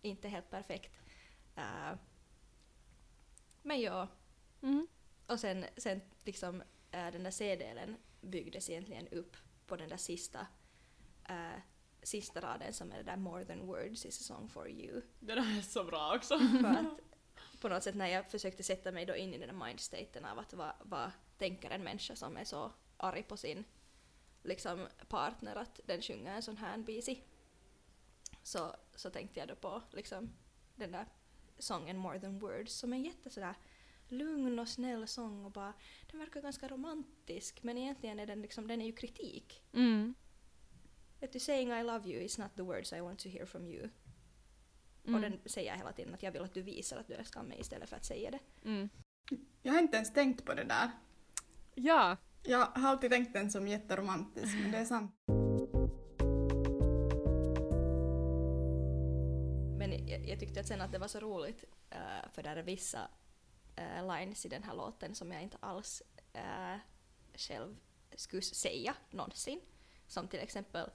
inte 0.01 0.27
är 0.27 0.29
helt 0.29 0.49
perfekt. 0.49 0.91
Uh, 1.57 1.97
men 3.61 3.81
ja, 3.81 4.07
Mm. 4.61 4.87
och 5.27 5.39
sen, 5.39 5.65
sen 5.77 6.01
liksom 6.23 6.61
äh, 6.91 7.11
den 7.11 7.23
där 7.23 7.31
C-delen 7.31 7.97
byggdes 8.21 8.69
egentligen 8.69 9.07
upp 9.07 9.37
på 9.67 9.75
den 9.75 9.89
där 9.89 9.97
sista, 9.97 10.47
äh, 11.29 11.59
sista 12.03 12.41
raden 12.41 12.73
som 12.73 12.91
är 12.91 12.97
det 12.97 13.03
där 13.03 13.17
“More 13.17 13.45
than 13.45 13.67
words 13.67 14.05
is 14.05 14.19
a 14.19 14.23
song 14.23 14.49
for 14.49 14.69
you”. 14.69 15.01
Det 15.19 15.35
där 15.35 15.57
är 15.57 15.61
så 15.61 15.83
bra 15.83 16.15
också. 16.15 16.39
För 16.61 16.67
att 16.67 16.99
på 17.61 17.69
något 17.69 17.83
sätt 17.83 17.95
när 17.95 18.07
jag 18.07 18.31
försökte 18.31 18.63
sätta 18.63 18.91
mig 18.91 19.05
då 19.05 19.15
in 19.15 19.33
i 19.33 19.37
den 19.37 19.57
där 19.57 19.65
mindstaten 19.65 20.25
av 20.25 20.39
att 20.39 20.53
vad, 20.53 20.73
vad 20.81 21.11
tänker 21.37 21.69
en 21.71 21.83
människa 21.83 22.15
som 22.15 22.37
är 22.37 22.43
så 22.43 22.71
arg 22.97 23.23
på 23.23 23.37
sin 23.37 23.63
liksom, 24.43 24.87
partner 25.07 25.55
att 25.55 25.79
den 25.85 26.01
sjunger 26.01 26.35
en 26.35 26.43
sån 26.43 26.57
här 26.57 26.77
busy. 26.77 27.17
Så, 28.43 28.75
så 28.95 29.09
tänkte 29.09 29.39
jag 29.39 29.47
då 29.49 29.55
på 29.55 29.81
liksom, 29.91 30.33
den 30.75 30.91
där 30.91 31.05
sången 31.57 31.97
“More 31.97 32.19
than 32.19 32.39
words” 32.39 32.73
som 32.73 32.93
är 32.93 32.97
en 32.97 33.03
jätte 33.03 33.29
sådär 33.29 33.55
lugn 34.07 34.59
och 34.59 34.69
snäll 34.69 35.07
sång 35.07 35.45
och 35.45 35.51
bara 35.51 35.73
den 36.11 36.19
verkar 36.19 36.41
ganska 36.41 36.67
romantisk 36.67 37.63
men 37.63 37.77
egentligen 37.77 38.19
är 38.19 38.25
den 38.25 38.41
liksom, 38.41 38.67
den 38.67 38.81
är 38.81 38.85
ju 38.85 38.91
kritik. 38.91 39.63
Mm. 39.73 40.13
Vet 41.19 41.33
du, 41.33 41.39
saying 41.39 41.71
I 41.71 41.83
love 41.83 42.09
you 42.09 42.21
is 42.21 42.37
not 42.37 42.55
the 42.55 42.61
words 42.61 42.93
I 42.93 42.99
want 42.99 43.19
to 43.19 43.29
hear 43.29 43.45
from 43.45 43.67
you. 43.67 43.89
Mm. 45.03 45.15
Och 45.15 45.21
den 45.21 45.39
säger 45.45 45.71
jag 45.71 45.77
hela 45.77 45.93
tiden 45.93 46.13
att 46.13 46.23
jag 46.23 46.31
vill 46.31 46.41
att 46.41 46.53
du 46.53 46.61
visar 46.61 46.97
att 46.97 47.07
du 47.07 47.13
älskar 47.13 47.43
mig 47.43 47.59
istället 47.59 47.89
för 47.89 47.95
att 47.95 48.05
säga 48.05 48.31
det. 48.31 48.39
Mm. 48.69 48.89
Jag 49.61 49.73
har 49.73 49.79
inte 49.79 49.97
ens 49.97 50.13
tänkt 50.13 50.45
på 50.45 50.53
det 50.53 50.63
där. 50.63 50.91
Ja. 51.75 52.17
Jag 52.43 52.65
har 52.65 52.89
alltid 52.89 53.11
tänkt 53.11 53.33
den 53.33 53.51
som 53.51 53.67
jätteromantisk, 53.67 54.55
men 54.61 54.71
det 54.71 54.77
är 54.77 54.85
sant. 54.85 55.42
Jag, 60.27 60.39
tyckte 60.39 60.59
att 60.59 60.67
sen 60.67 60.81
att 60.81 60.91
det 60.91 60.97
var 60.97 61.07
så 61.07 61.19
roligt 61.19 61.63
eh, 61.89 62.29
för 62.31 62.43
där 62.43 62.55
är 62.55 62.63
vissa 62.63 63.07
eh, 63.75 64.17
lines 64.17 64.45
i 64.45 64.49
den 64.49 64.63
här 64.63 64.75
låten 64.75 65.15
som 65.15 65.31
jag 65.31 65.43
inte 65.43 65.57
alls 65.59 66.03
eh, 66.33 66.77
själv 67.35 67.75
skulle 68.15 68.41
säga 68.41 68.95
någonsin. 69.09 69.59
Som 70.07 70.27
till 70.27 70.39
exempel 70.39 70.89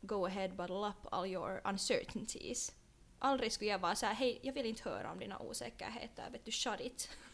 Go 0.00 0.26
ahead 0.26 0.48
bottle 0.48 0.88
up 0.88 1.06
all 1.12 1.26
your 1.26 1.60
uncertainties. 1.64 2.72
Aldrig 3.18 3.52
skulle 3.52 3.70
jag 3.70 3.78
vara 3.78 3.94
såhär, 3.94 4.14
hej 4.14 4.38
jag 4.42 4.52
vill 4.52 4.66
inte 4.66 4.88
höra 4.88 5.12
om 5.12 5.18
dina 5.18 5.38
osäkerheter, 5.38 6.30
vet 6.30 6.44
du, 6.44 6.50
shut 6.50 6.80
it. 6.80 7.10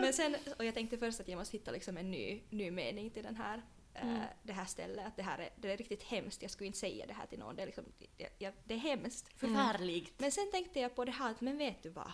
Men 0.00 0.12
sen, 0.12 0.36
och 0.58 0.64
jag 0.64 0.74
tänkte 0.74 0.98
först 0.98 1.20
att 1.20 1.28
jag 1.28 1.38
måste 1.38 1.56
hitta 1.56 1.70
liksom 1.70 1.96
en 1.96 2.10
ny, 2.10 2.42
ny 2.50 2.70
mening 2.70 3.10
till 3.10 3.22
den 3.22 3.36
här 3.36 3.62
eh, 3.94 4.22
det 4.42 4.52
här 4.52 4.64
stället, 4.64 5.06
att 5.06 5.16
det 5.16 5.22
här 5.22 5.38
är, 5.38 5.48
det 5.56 5.72
är 5.72 5.76
riktigt 5.76 6.02
hemskt, 6.02 6.42
jag 6.42 6.50
skulle 6.50 6.66
inte 6.66 6.78
säga 6.78 7.06
det 7.06 7.12
här 7.12 7.26
till 7.26 7.38
någon, 7.38 7.56
det 7.56 7.62
är, 7.62 7.66
liksom, 7.66 7.84
det, 8.16 8.54
det 8.64 8.74
är 8.74 8.78
hemskt. 8.78 9.40
Förfärligt. 9.40 10.20
Men 10.20 10.32
sen 10.32 10.50
tänkte 10.50 10.80
jag 10.80 10.94
på 10.94 11.04
det 11.04 11.12
här 11.12 11.30
att, 11.30 11.40
men 11.40 11.58
vet 11.58 11.82
du 11.82 11.88
vad? 11.88 12.12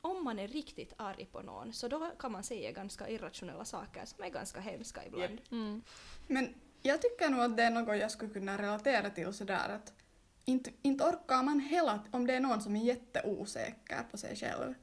Om 0.00 0.24
man 0.24 0.38
är 0.38 0.48
riktigt 0.48 0.92
arg 0.96 1.28
på 1.32 1.42
någon 1.42 1.72
så 1.72 1.88
då 1.88 2.10
kan 2.18 2.32
man 2.32 2.44
säga 2.44 2.72
ganska 2.72 3.08
irrationella 3.08 3.64
saker 3.64 4.04
som 4.04 4.24
är 4.24 4.28
ganska 4.28 4.60
hemska 4.60 5.06
ibland. 5.06 5.40
Mm. 5.50 5.82
Men 6.26 6.54
jag 6.82 7.02
tycker 7.02 7.30
nog 7.30 7.40
att 7.40 7.56
det 7.56 7.62
är 7.62 7.70
något 7.70 7.98
jag 7.98 8.10
skulle 8.10 8.32
kunna 8.32 8.58
relatera 8.58 9.10
till 9.10 9.32
sådär 9.32 9.68
att 9.68 9.92
inte, 10.44 10.70
inte 10.82 11.04
orkar 11.04 11.42
man 11.42 11.60
hela, 11.60 12.04
om 12.10 12.26
det 12.26 12.34
är 12.34 12.40
någon 12.40 12.60
som 12.60 12.76
är 12.76 12.84
jätteosäker 12.84 14.02
på 14.10 14.18
sig 14.18 14.36
själv, 14.36 14.74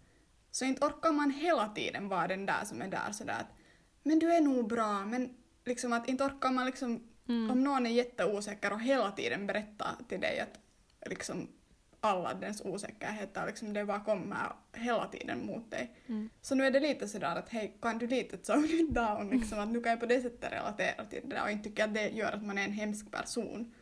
så 0.52 0.66
inte 0.66 0.86
orkar 0.86 1.12
man 1.12 1.32
hela 1.32 1.70
tiden 1.70 2.10
vara 2.10 2.28
den 2.28 2.46
där 2.46 2.66
som 2.66 2.82
är 2.82 2.88
där 2.88 3.12
sådär 3.12 3.40
att 3.40 3.56
men 4.04 4.20
du 4.20 4.34
är 4.34 4.42
nog 4.42 4.68
bra, 4.68 5.06
men 5.06 5.36
liksom 5.70 5.94
att 5.94 6.10
inte 6.10 6.24
orkar 6.24 6.52
man 6.52 6.66
liksom, 6.66 7.04
om 7.28 7.64
någon 7.64 7.86
är 7.86 7.90
jätteosäker 7.90 8.74
och 8.74 8.82
hela 8.82 9.12
tiden 9.12 9.48
berätta 9.48 9.88
till 10.08 10.22
dig 10.22 10.40
att 10.40 10.60
liksom 11.10 11.48
alla 12.02 12.34
dens 12.34 12.62
osäkerheter, 12.66 13.46
liksom 13.48 13.74
det 13.74 13.86
bara 13.86 14.00
kommer 14.00 14.38
hela 14.74 15.08
tiden 15.08 15.46
mot 15.46 15.72
dig. 15.72 15.96
Så 16.42 16.56
nu 16.56 16.66
är 16.66 16.72
det 16.72 16.80
lite 16.80 17.08
sådär 17.08 17.36
att 17.36 17.50
hej, 17.50 17.78
kan 17.82 17.98
du 17.98 18.08
lite 18.08 18.38
tone 18.38 18.68
it 18.68 18.90
down, 18.94 19.30
liksom, 19.30 19.60
att 19.60 19.70
nu 19.70 19.82
kan 19.82 19.90
jag 19.90 20.00
på 20.00 20.06
det 20.06 20.22
sättet 20.22 20.52
relatera 20.52 21.06
till 21.06 21.22
det 21.24 21.36
där 21.36 21.44
och 21.44 21.52
inte 21.52 21.70
tycka 21.70 21.86
att 21.86 21.94
det 21.94 22.10
gör 22.10 22.32
att 22.32 22.44
man 22.44 22.58
är 22.58 22.64
en 22.64 22.72
hemsk 22.72 23.12
person. 23.12 23.74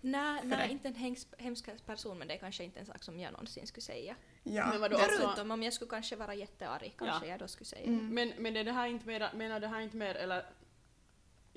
Nej, 0.00 0.40
nej 0.44 0.68
det. 0.68 0.72
inte 0.72 0.88
en 0.88 0.94
hemsk, 0.94 1.28
hemsk 1.38 1.86
person 1.86 2.18
men 2.18 2.28
det 2.28 2.34
är 2.34 2.38
kanske 2.38 2.64
inte 2.64 2.80
en 2.80 2.86
sak 2.86 3.02
som 3.04 3.20
jag 3.20 3.32
någonsin 3.32 3.66
skulle 3.66 3.82
säga. 3.82 4.16
Ja. 4.42 4.66
Men 4.70 4.80
vadå, 4.80 4.98
Förutom 4.98 5.28
alltså, 5.28 5.52
om 5.52 5.62
jag 5.62 5.72
skulle 5.72 5.90
kanske 5.90 6.16
vara 6.16 6.34
jättearg, 6.34 6.94
kanske 6.98 7.26
Ja. 7.26 7.30
jag 7.30 7.38
då 7.38 7.48
skulle 7.48 7.66
säga. 7.66 7.86
Mm. 7.86 8.14
men, 8.14 8.32
men 8.38 8.56
är 8.56 8.64
det 8.64 8.72
här 8.72 8.86
inte 8.86 9.06
mer, 9.06 9.30
menar 9.34 9.60
det 9.60 9.68
här 9.68 9.80
inte 9.80 9.96
mer, 9.96 10.14
eller 10.14 10.44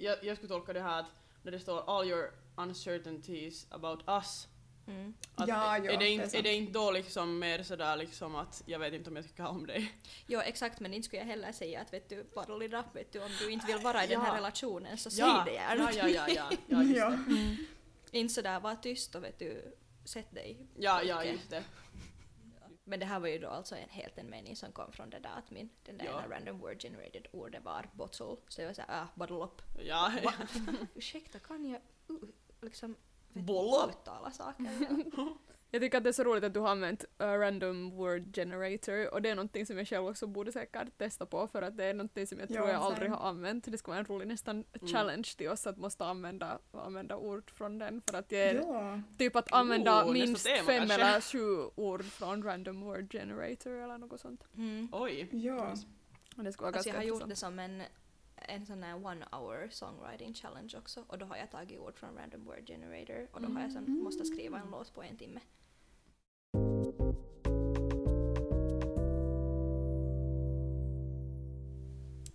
jag, 0.02 0.24
jag 0.24 0.38
skulle 0.38 0.50
tolka 0.50 0.74
det 0.74 0.82
här 0.82 1.00
att 1.00 1.06
när 1.44 1.52
det 1.52 1.60
står 1.60 1.98
all 1.98 2.08
your 2.10 2.32
uncertainties 2.56 3.68
about 3.70 4.00
us, 4.08 4.48
Mm. 4.88 5.14
att 5.36 5.48
Ja, 5.48 5.78
ja, 5.78 5.78
är, 5.78 5.82
det 5.92 5.98
det 5.98 6.06
är 6.06 6.10
inte, 6.24 6.38
är 6.38 6.42
det 6.44 6.54
inte 6.54 6.72
då 6.74 6.92
liksom 6.92 7.40
mer 7.40 7.64
sådär 7.64 7.96
liksom 7.98 8.36
att 8.36 8.64
jag 8.66 8.80
vet 8.80 8.94
inte 8.94 9.10
om 9.10 9.16
jag 9.16 9.26
tycker 9.26 9.46
om 9.48 9.68
dig? 9.68 9.94
Jo 10.28 10.40
exakt 10.40 10.80
men 10.80 10.94
inte 10.94 11.06
skulle 11.06 11.22
jag 11.22 11.28
heller 11.28 11.52
säga 11.52 11.82
att 11.82 11.94
vet 11.94 12.10
du, 12.10 12.24
bottle 12.36 12.66
it 12.66 12.74
up, 12.74 12.86
vet 12.96 13.12
du, 13.14 13.20
om 13.24 13.30
du 13.40 13.52
inte 13.52 13.66
vill 13.68 13.78
vara 13.78 14.04
i 14.04 14.08
den 14.08 14.20
Ja. 14.20 14.26
här 14.26 14.36
relationen 14.36 14.98
så 14.98 15.10
ja, 15.14 15.44
säg 15.46 15.54
det 15.54 15.60
gärna. 15.60 15.92
Ja, 15.94 16.08
ja, 16.08 16.28
ja, 16.28 16.50
ja, 16.68 16.84
ja, 16.84 17.18
det. 18.12 18.18
Inte 18.20 18.34
sådär 18.34 18.60
var 18.60 18.76
tyst 18.76 19.16
och 19.16 19.24
vet 19.24 19.40
du, 19.40 19.76
sätt 20.06 20.32
dig. 20.32 20.58
Ja, 20.76 21.04
ja, 21.04 21.24
just 21.26 21.50
det. 21.50 21.64
Men 22.92 23.00
det 23.00 23.06
här 23.06 23.20
var 23.20 23.28
ju 23.28 23.40
då 23.40 23.48
alltså 23.48 23.76
en, 23.76 23.90
helt 23.90 24.18
en 24.18 24.30
mening 24.30 24.56
som 24.56 24.72
kom 24.72 24.92
från 24.92 25.10
det 25.10 25.20
där 25.20 25.30
att 25.38 25.52
min, 25.52 25.70
den 25.84 25.98
där 25.98 26.06
Ja. 26.06 26.12
ena 26.24 26.36
random 26.36 26.60
word 26.60 26.82
generated 26.82 27.28
ordet 27.32 27.64
var 27.64 27.90
bottle. 27.94 28.36
Så 28.48 28.62
jag 28.62 28.68
var 28.68 28.74
såhär, 28.74 29.02
ah, 29.02 29.08
bottle 29.16 29.36
up. 29.36 29.62
Ja, 29.84 30.12
Va? 30.24 30.34
Ursäkta, 30.96 31.40
kan 31.40 31.66
jag 31.66 31.82
uh, 32.10 32.30
liksom 32.62 32.96
uttala 33.90 34.32
saker? 34.32 34.66
Jag 35.74 35.82
tycker 35.82 35.98
att 35.98 36.04
det 36.04 36.10
är 36.10 36.14
så 36.14 36.24
roligt 36.24 36.44
att 36.44 36.54
du 36.54 36.60
har 36.60 36.70
använt 36.70 37.06
uh, 37.22 37.26
random 37.28 37.92
word 37.92 38.36
generator 38.36 39.14
och 39.14 39.22
det 39.22 39.30
är 39.30 39.36
någonting 39.36 39.66
som 39.66 39.78
jag 39.78 39.88
själv 39.88 40.06
också 40.08 40.28
borde 40.28 40.52
säkert 40.52 40.98
testa 40.98 41.26
på 41.26 41.48
för 41.48 41.62
att 41.62 41.78
det 41.78 41.86
är 41.86 41.94
någonting 41.94 42.28
som 42.28 42.40
jag 42.40 42.50
tror 42.50 42.68
Ja, 42.68 42.74
jag 42.74 42.82
aldrig 42.82 43.10
har 43.12 43.30
använt. 43.30 43.72
Det 43.72 43.78
ska 43.78 43.92
vara 43.92 44.00
en 44.00 44.06
rolig 44.06 44.28
nästan 44.28 44.64
challenge 44.82 45.34
till 45.38 45.50
oss 45.50 45.68
att 45.68 45.78
måste 45.78 46.06
använda, 46.06 46.60
använda 46.72 47.16
ord 47.18 47.52
från 47.52 47.80
den 47.80 48.02
för 48.10 48.18
att 48.18 48.32
jag 48.32 48.42
är 48.42 48.56
Ja. 48.56 49.02
typ 49.18 49.36
att 49.36 49.54
använda 49.54 50.06
Oh, 50.06 50.14
minst 50.14 50.46
tema 50.46 50.64
fem 50.66 50.78
kanske. 50.88 50.94
eller 51.02 51.22
sju 51.22 51.72
ord 51.76 52.04
från 52.04 52.44
random 52.44 52.82
word 52.82 53.12
generator 53.12 53.72
eller 53.72 53.98
något 53.98 54.20
sånt. 54.22 54.44
Mm. 54.58 54.90
Oj. 54.92 55.28
Ja. 55.32 55.76
Och 56.38 56.44
det 56.44 56.54
ska 56.54 56.66
vara 56.66 56.74
Alltså 56.76 56.90
jag 56.90 56.96
har 56.96 57.04
gjort 57.04 57.28
det 57.30 57.36
som 57.36 57.60
en, 57.60 57.84
en 58.36 58.66
sån 58.66 58.84
här 58.84 59.06
one 59.06 59.26
hour 59.32 59.68
songwriting 59.72 60.34
challenge 60.34 60.74
också 60.78 61.04
och 61.08 61.18
då 61.18 61.26
har 61.26 61.38
jag 61.38 61.52
tagit 61.52 61.80
ord 61.80 61.98
från 61.98 62.16
random 62.18 62.46
word 62.46 62.68
generator 62.68 63.28
och 63.32 63.42
då 63.42 63.48
har 63.48 63.62
jag 63.62 63.72
sen 63.72 64.04
måste 64.04 64.26
skriva 64.26 64.60
en 64.60 64.72
låt 64.72 64.94
på 64.94 65.04
en 65.04 65.18
timme. 65.18 65.40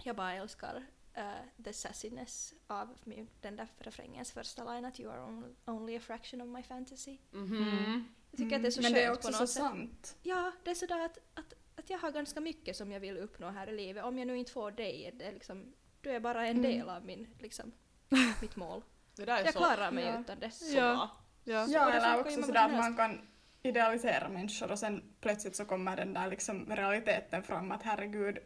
Jag 0.06 0.16
bara 0.16 0.32
älskar 0.34 0.76
uh, 1.18 1.62
the 1.64 1.72
sassiness 1.72 2.54
av 2.66 2.88
min, 3.04 3.28
den 3.40 3.56
där 3.56 3.68
refrängens 3.78 4.32
första 4.32 4.72
line 4.72 4.84
att 4.84 5.00
you 5.00 5.12
are 5.12 5.22
only, 5.22 5.48
only 5.64 5.96
a 5.96 6.00
fraction 6.00 6.40
of 6.40 6.48
my 6.48 6.62
fantasy. 6.62 7.18
Mhm. 7.30 8.08
Jag 8.30 8.38
tycker 8.38 8.56
att 8.56 8.62
det 8.62 8.68
är 8.68 8.70
så 8.70 8.82
Men 8.82 8.92
skönt 8.92 8.94
det 8.94 9.02
är 9.04 9.08
på 9.08 9.14
också 9.14 9.28
något 9.28 9.36
så 9.38 9.46
sätt. 9.46 9.62
sant. 9.62 10.16
Ja, 10.22 10.52
det 10.64 10.70
är 10.70 10.74
sådär 10.74 11.00
att, 11.04 11.18
att, 11.34 11.54
att 11.76 11.90
jag 11.90 11.98
har 11.98 12.10
ganska 12.10 12.40
mycket 12.40 12.76
som 12.76 12.92
jag 12.92 13.00
vill 13.00 13.18
uppnå 13.18 13.50
här 13.50 13.66
i 13.68 13.76
livet. 13.76 14.04
Om 14.04 14.18
jag 14.18 14.26
nu 14.26 14.38
inte 14.38 14.52
får 14.52 14.70
dig, 14.70 15.04
är 15.06 15.12
det 15.12 15.32
liksom, 15.32 15.72
du 16.00 16.10
är 16.10 16.20
bara 16.20 16.46
en 16.46 16.56
Mm. 16.58 16.62
del 16.70 16.88
av 16.88 17.04
min, 17.04 17.26
liksom, 17.40 17.72
mitt 18.40 18.56
mål. 18.56 18.82
Det 19.16 19.24
där 19.24 19.36
är 19.40 19.44
Jag 19.44 19.52
så, 19.52 19.58
klarar 19.58 19.90
mig 19.90 20.04
Ja. 20.04 20.20
utan 20.20 20.40
det. 20.40 20.50
så 20.50 20.76
Ja. 20.76 21.10
Ja. 21.44 21.66
Ja, 21.68 21.86
det 21.86 21.92
eller 21.92 22.20
också 22.20 22.42
sådär 22.42 22.64
att 22.64 22.72
man 22.72 22.96
kan 22.96 23.28
idealisera 23.62 24.28
människor 24.28 24.70
och 24.70 24.78
sen 24.78 25.14
plötsligt 25.20 25.56
så 25.56 25.64
kommer 25.64 25.96
den 25.96 26.12
där 26.14 26.28
liksom 26.30 26.66
realiteten 26.76 27.42
fram 27.42 27.72
att 27.72 27.82
herregud, 27.82 28.38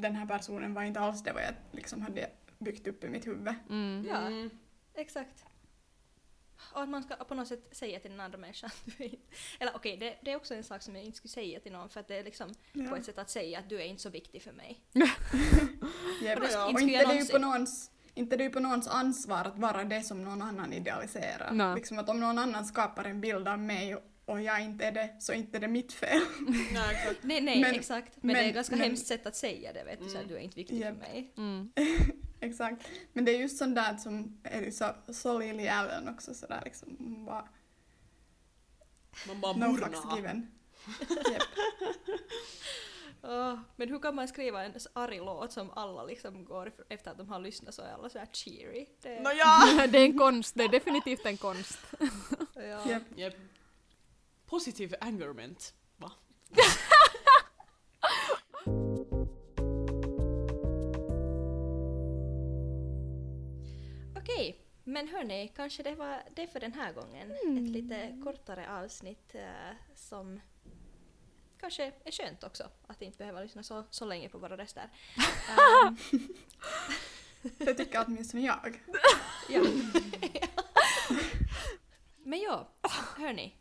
den 0.00 0.16
här 0.16 0.26
personen 0.26 0.74
var 0.74 0.82
inte 0.82 1.00
alls 1.00 1.22
det 1.22 1.32
vad 1.32 1.42
jag 1.42 1.54
liksom 1.72 2.02
hade 2.02 2.30
byggt 2.58 2.86
upp 2.86 3.04
i 3.04 3.08
mitt 3.08 3.26
huvud. 3.26 3.54
Mm. 3.70 4.06
Ja. 4.08 4.16
Mm. 4.16 4.50
Exakt. 4.94 5.44
Och 6.72 6.82
att 6.82 6.88
man 6.88 7.02
ska 7.02 7.16
på 7.16 7.34
något 7.34 7.48
sätt 7.48 7.68
säga 7.76 8.00
till 8.00 8.10
den 8.10 8.20
andra 8.20 8.38
människan 8.38 8.70
att 8.70 8.84
du 8.98 9.04
är 9.04 9.08
inte... 9.08 9.22
Eller 9.58 9.76
okej, 9.76 9.96
det, 9.96 10.16
det 10.22 10.32
är 10.32 10.36
också 10.36 10.54
en 10.54 10.64
sak 10.64 10.82
som 10.82 10.96
jag 10.96 11.04
inte 11.04 11.16
skulle 11.16 11.32
säga 11.32 11.60
till 11.60 11.72
någon 11.72 11.88
för 11.88 12.00
att 12.00 12.08
det 12.08 12.16
är 12.16 12.24
liksom 12.24 12.54
Ja. 12.72 12.84
på 12.88 12.96
ett 12.96 13.04
sätt 13.04 13.18
att 13.18 13.30
säga 13.30 13.58
att 13.58 13.68
du 13.68 13.80
är 13.80 13.84
inte 13.84 14.02
så 14.02 14.10
viktig 14.10 14.42
för 14.42 14.52
mig. 14.52 14.80
Och 14.92 15.02
Och 16.64 16.70
inte 16.70 16.78
skulle 16.78 16.80
inte 16.80 16.92
jag 16.92 17.08
det 17.08 17.12
är 17.12 17.14
ju 17.14 17.20
någonsin- 17.20 17.32
på 17.32 17.38
någons 17.38 17.90
inte 18.14 18.36
det 18.36 18.42
är 18.42 18.46
ju 18.46 18.50
på 18.52 18.60
någons 18.60 18.88
ansvar 18.88 19.44
att 19.44 19.58
vara 19.58 19.84
det 19.84 20.02
som 20.02 20.24
någon 20.24 20.42
annan 20.42 20.72
idealiserar. 20.72 21.52
Nej. 21.52 21.74
Liksom 21.74 21.98
att 21.98 22.08
om 22.08 22.20
någon 22.20 22.38
annan 22.38 22.64
skapar 22.64 23.04
en 23.04 23.20
bild 23.20 23.48
av 23.48 23.58
mig 23.58 23.96
och 24.26 24.42
jag 24.42 24.62
inte 24.62 24.84
är 24.84 24.92
det, 24.92 25.16
så 25.18 25.32
inte 25.32 25.56
är 25.58 25.60
det 25.60 25.68
mitt 25.68 25.92
fel. 25.92 26.20
Nej, 26.72 26.94
exakt. 26.94 27.18
Nej, 27.22 27.40
nej, 27.40 27.60
Men- 27.60 27.74
exakt. 27.74 28.12
Men, 28.20 28.34
det 28.34 28.40
är 28.40 28.42
men- 28.42 28.48
ett 28.48 28.54
ganska 28.54 28.76
men- 28.76 28.84
hemskt 28.84 29.06
sätt 29.06 29.26
att 29.26 29.36
säga 29.36 29.72
det, 29.72 29.84
vet 29.84 29.98
du, 29.98 30.04
så 30.04 30.10
att 30.16 30.22
Mm. 30.22 30.28
du 30.28 30.34
är 30.34 30.40
inte 30.40 30.56
viktig 30.56 30.80
Japp. 30.80 30.94
för 30.94 31.00
mig. 31.00 31.32
Mm. 31.36 31.72
Exakt. 32.40 32.88
Men 33.12 33.24
det 33.24 33.32
är 33.36 33.38
just 33.40 33.58
sånt 33.58 33.74
där 33.74 33.96
som 33.96 34.40
är 34.44 34.70
så, 34.70 34.94
så 35.12 35.38
Lily 35.38 35.68
Allen 35.68 36.08
också 36.08 36.34
sådär 36.34 36.62
liksom. 36.64 36.96
hon 36.98 37.24
Bara, 37.24 37.48
Man 39.26 39.40
bara 39.40 39.52
no 39.56 39.76
fucks 39.76 39.98
given. 40.16 40.50
Åh, 43.22 43.58
men 43.76 43.88
hur 43.88 43.98
kan 43.98 44.14
man 44.14 44.28
skriva 44.28 44.64
en 44.64 44.72
arg 44.92 45.18
låt 45.18 45.52
som 45.52 45.70
alla 45.70 46.04
liksom 46.04 46.44
går 46.44 46.72
efter 46.88 47.10
att 47.10 47.18
de 47.18 47.28
har 47.28 47.40
lyssnat 47.40 47.74
så 47.74 47.82
är 47.82 47.92
alla 47.92 48.08
så 48.10 48.18
här 48.18 48.28
cheery? 48.32 48.86
Det, 49.02 49.20
Nåja! 49.20 49.86
det 49.86 49.98
är 49.98 50.04
en 50.04 50.18
konst, 50.18 50.54
det 50.54 50.64
är 50.64 50.68
definitivt 50.68 51.26
en 51.26 51.36
konst. 51.36 51.78
ja. 52.54 52.88
Jep. 52.88 53.02
Yep. 53.18 53.34
Positive 54.46 54.96
angerment. 55.00 55.74
Va? 55.96 56.12
Okej, 64.16 64.60
men 64.84 65.08
hörni, 65.08 65.52
kanske 65.56 65.82
det 65.82 65.94
var 65.94 66.22
det 66.36 66.46
för 66.46 66.60
den 66.60 66.72
här 66.72 66.92
gången. 66.92 67.30
Ett 67.30 67.68
lite 67.70 68.20
kortare 68.24 68.80
avsnitt 68.80 69.34
eh, 69.34 69.74
som 69.94 70.40
kanske 71.60 71.92
är 72.04 72.12
skönt 72.12 72.44
också, 72.44 72.70
att 72.86 73.02
inte 73.02 73.18
behöva 73.18 73.40
lyssna 73.40 73.62
så, 73.62 73.84
så 73.90 74.04
länge 74.04 74.28
på 74.28 74.38
våra 74.38 74.56
röster. 74.56 74.90
Ehm, 75.48 75.96
Det 77.58 77.74
tycker 77.74 78.04
åtminstone 78.06 78.42
jag. 78.42 78.82
ja. 79.48 79.62
men 82.24 82.40
ja, 82.40 82.68
hörni. 83.16 83.56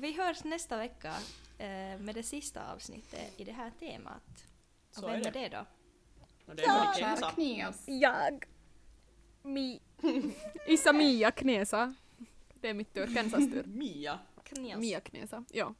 Vi 0.00 0.12
hörs 0.12 0.44
nästa 0.44 0.76
vecka 0.76 1.14
eh, 1.58 1.98
med 1.98 2.14
det 2.14 2.22
sista 2.22 2.72
avsnittet 2.72 3.40
i 3.40 3.44
det 3.44 3.52
här 3.52 3.70
temat. 3.78 4.44
Så 4.90 5.02
Och 5.02 5.08
vem 5.08 5.20
är 5.20 5.26
är 5.26 5.32
det. 5.32 5.40
det 5.40 5.48
då? 5.48 5.66
Och 6.46 6.56
det 6.56 6.62
är. 6.64 7.74
Jag. 7.86 8.44
Mi. 9.42 9.80
Issa 10.66 10.92
Mia 10.92 11.30
Knesa. 11.30 11.94
Det 12.54 12.68
är 12.68 12.74
mitt 12.74 12.94
tur, 12.94 13.14
Kansas 13.14 13.50
tur. 13.50 13.64
Mia. 13.66 14.18
Knias. 14.44 14.78
Mia 14.78 15.00
Knesa, 15.00 15.44
ja. 15.50 15.74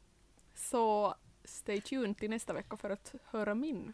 Så 0.54 1.14
stay 1.44 1.80
tuned 1.80 2.18
till 2.18 2.30
nästa 2.30 2.52
vecka 2.52 2.76
för 2.76 2.90
att 2.90 3.14
höra 3.24 3.54
min 3.54 3.92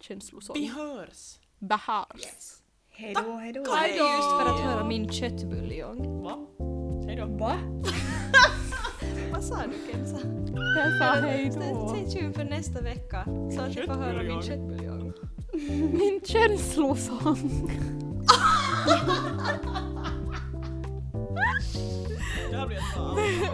känslosång. 0.00 0.54
Vi 0.54 0.66
hörs. 0.66 1.38
Behars. 1.58 2.20
Yes. 2.20 2.62
Hejdå, 2.88 3.32
hejdå. 3.32 3.60
Är 3.60 3.86
just 3.86 4.30
för 4.30 4.46
att 4.46 4.60
höra 4.60 4.88
min 4.88 5.12
köttbuljong. 5.12 6.22
Va? 6.22 6.46
Hejdå. 7.06 7.26
Va? 7.26 7.58
Vad 9.42 9.48
sa 9.58 9.66
du 9.66 9.92
Kenza? 9.92 10.18
Jag 10.76 10.92
sa 10.98 11.04
hej 11.26 11.50
Stay, 11.52 11.72
då. 11.72 11.88
stay 11.88 12.06
tuned 12.10 12.34
för 12.36 12.44
nästa 12.44 12.80
vecka 12.80 13.24
så 13.56 13.60
att 13.62 13.68
ni 13.68 13.82
får 13.86 13.94
höra 13.94 14.22
min 14.22 14.42
Köttbuljong. 14.42 15.12
Min 15.92 16.20
känslosång. 16.24 17.70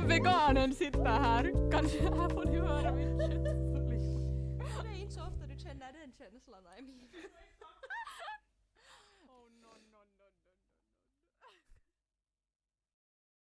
Veganen 0.08 0.74
sitter 0.74 1.04
här. 1.04 1.70
Kanske 1.70 2.02
här 2.02 2.28
får 2.28 2.44
ni 2.44 2.58
höra 2.58 2.87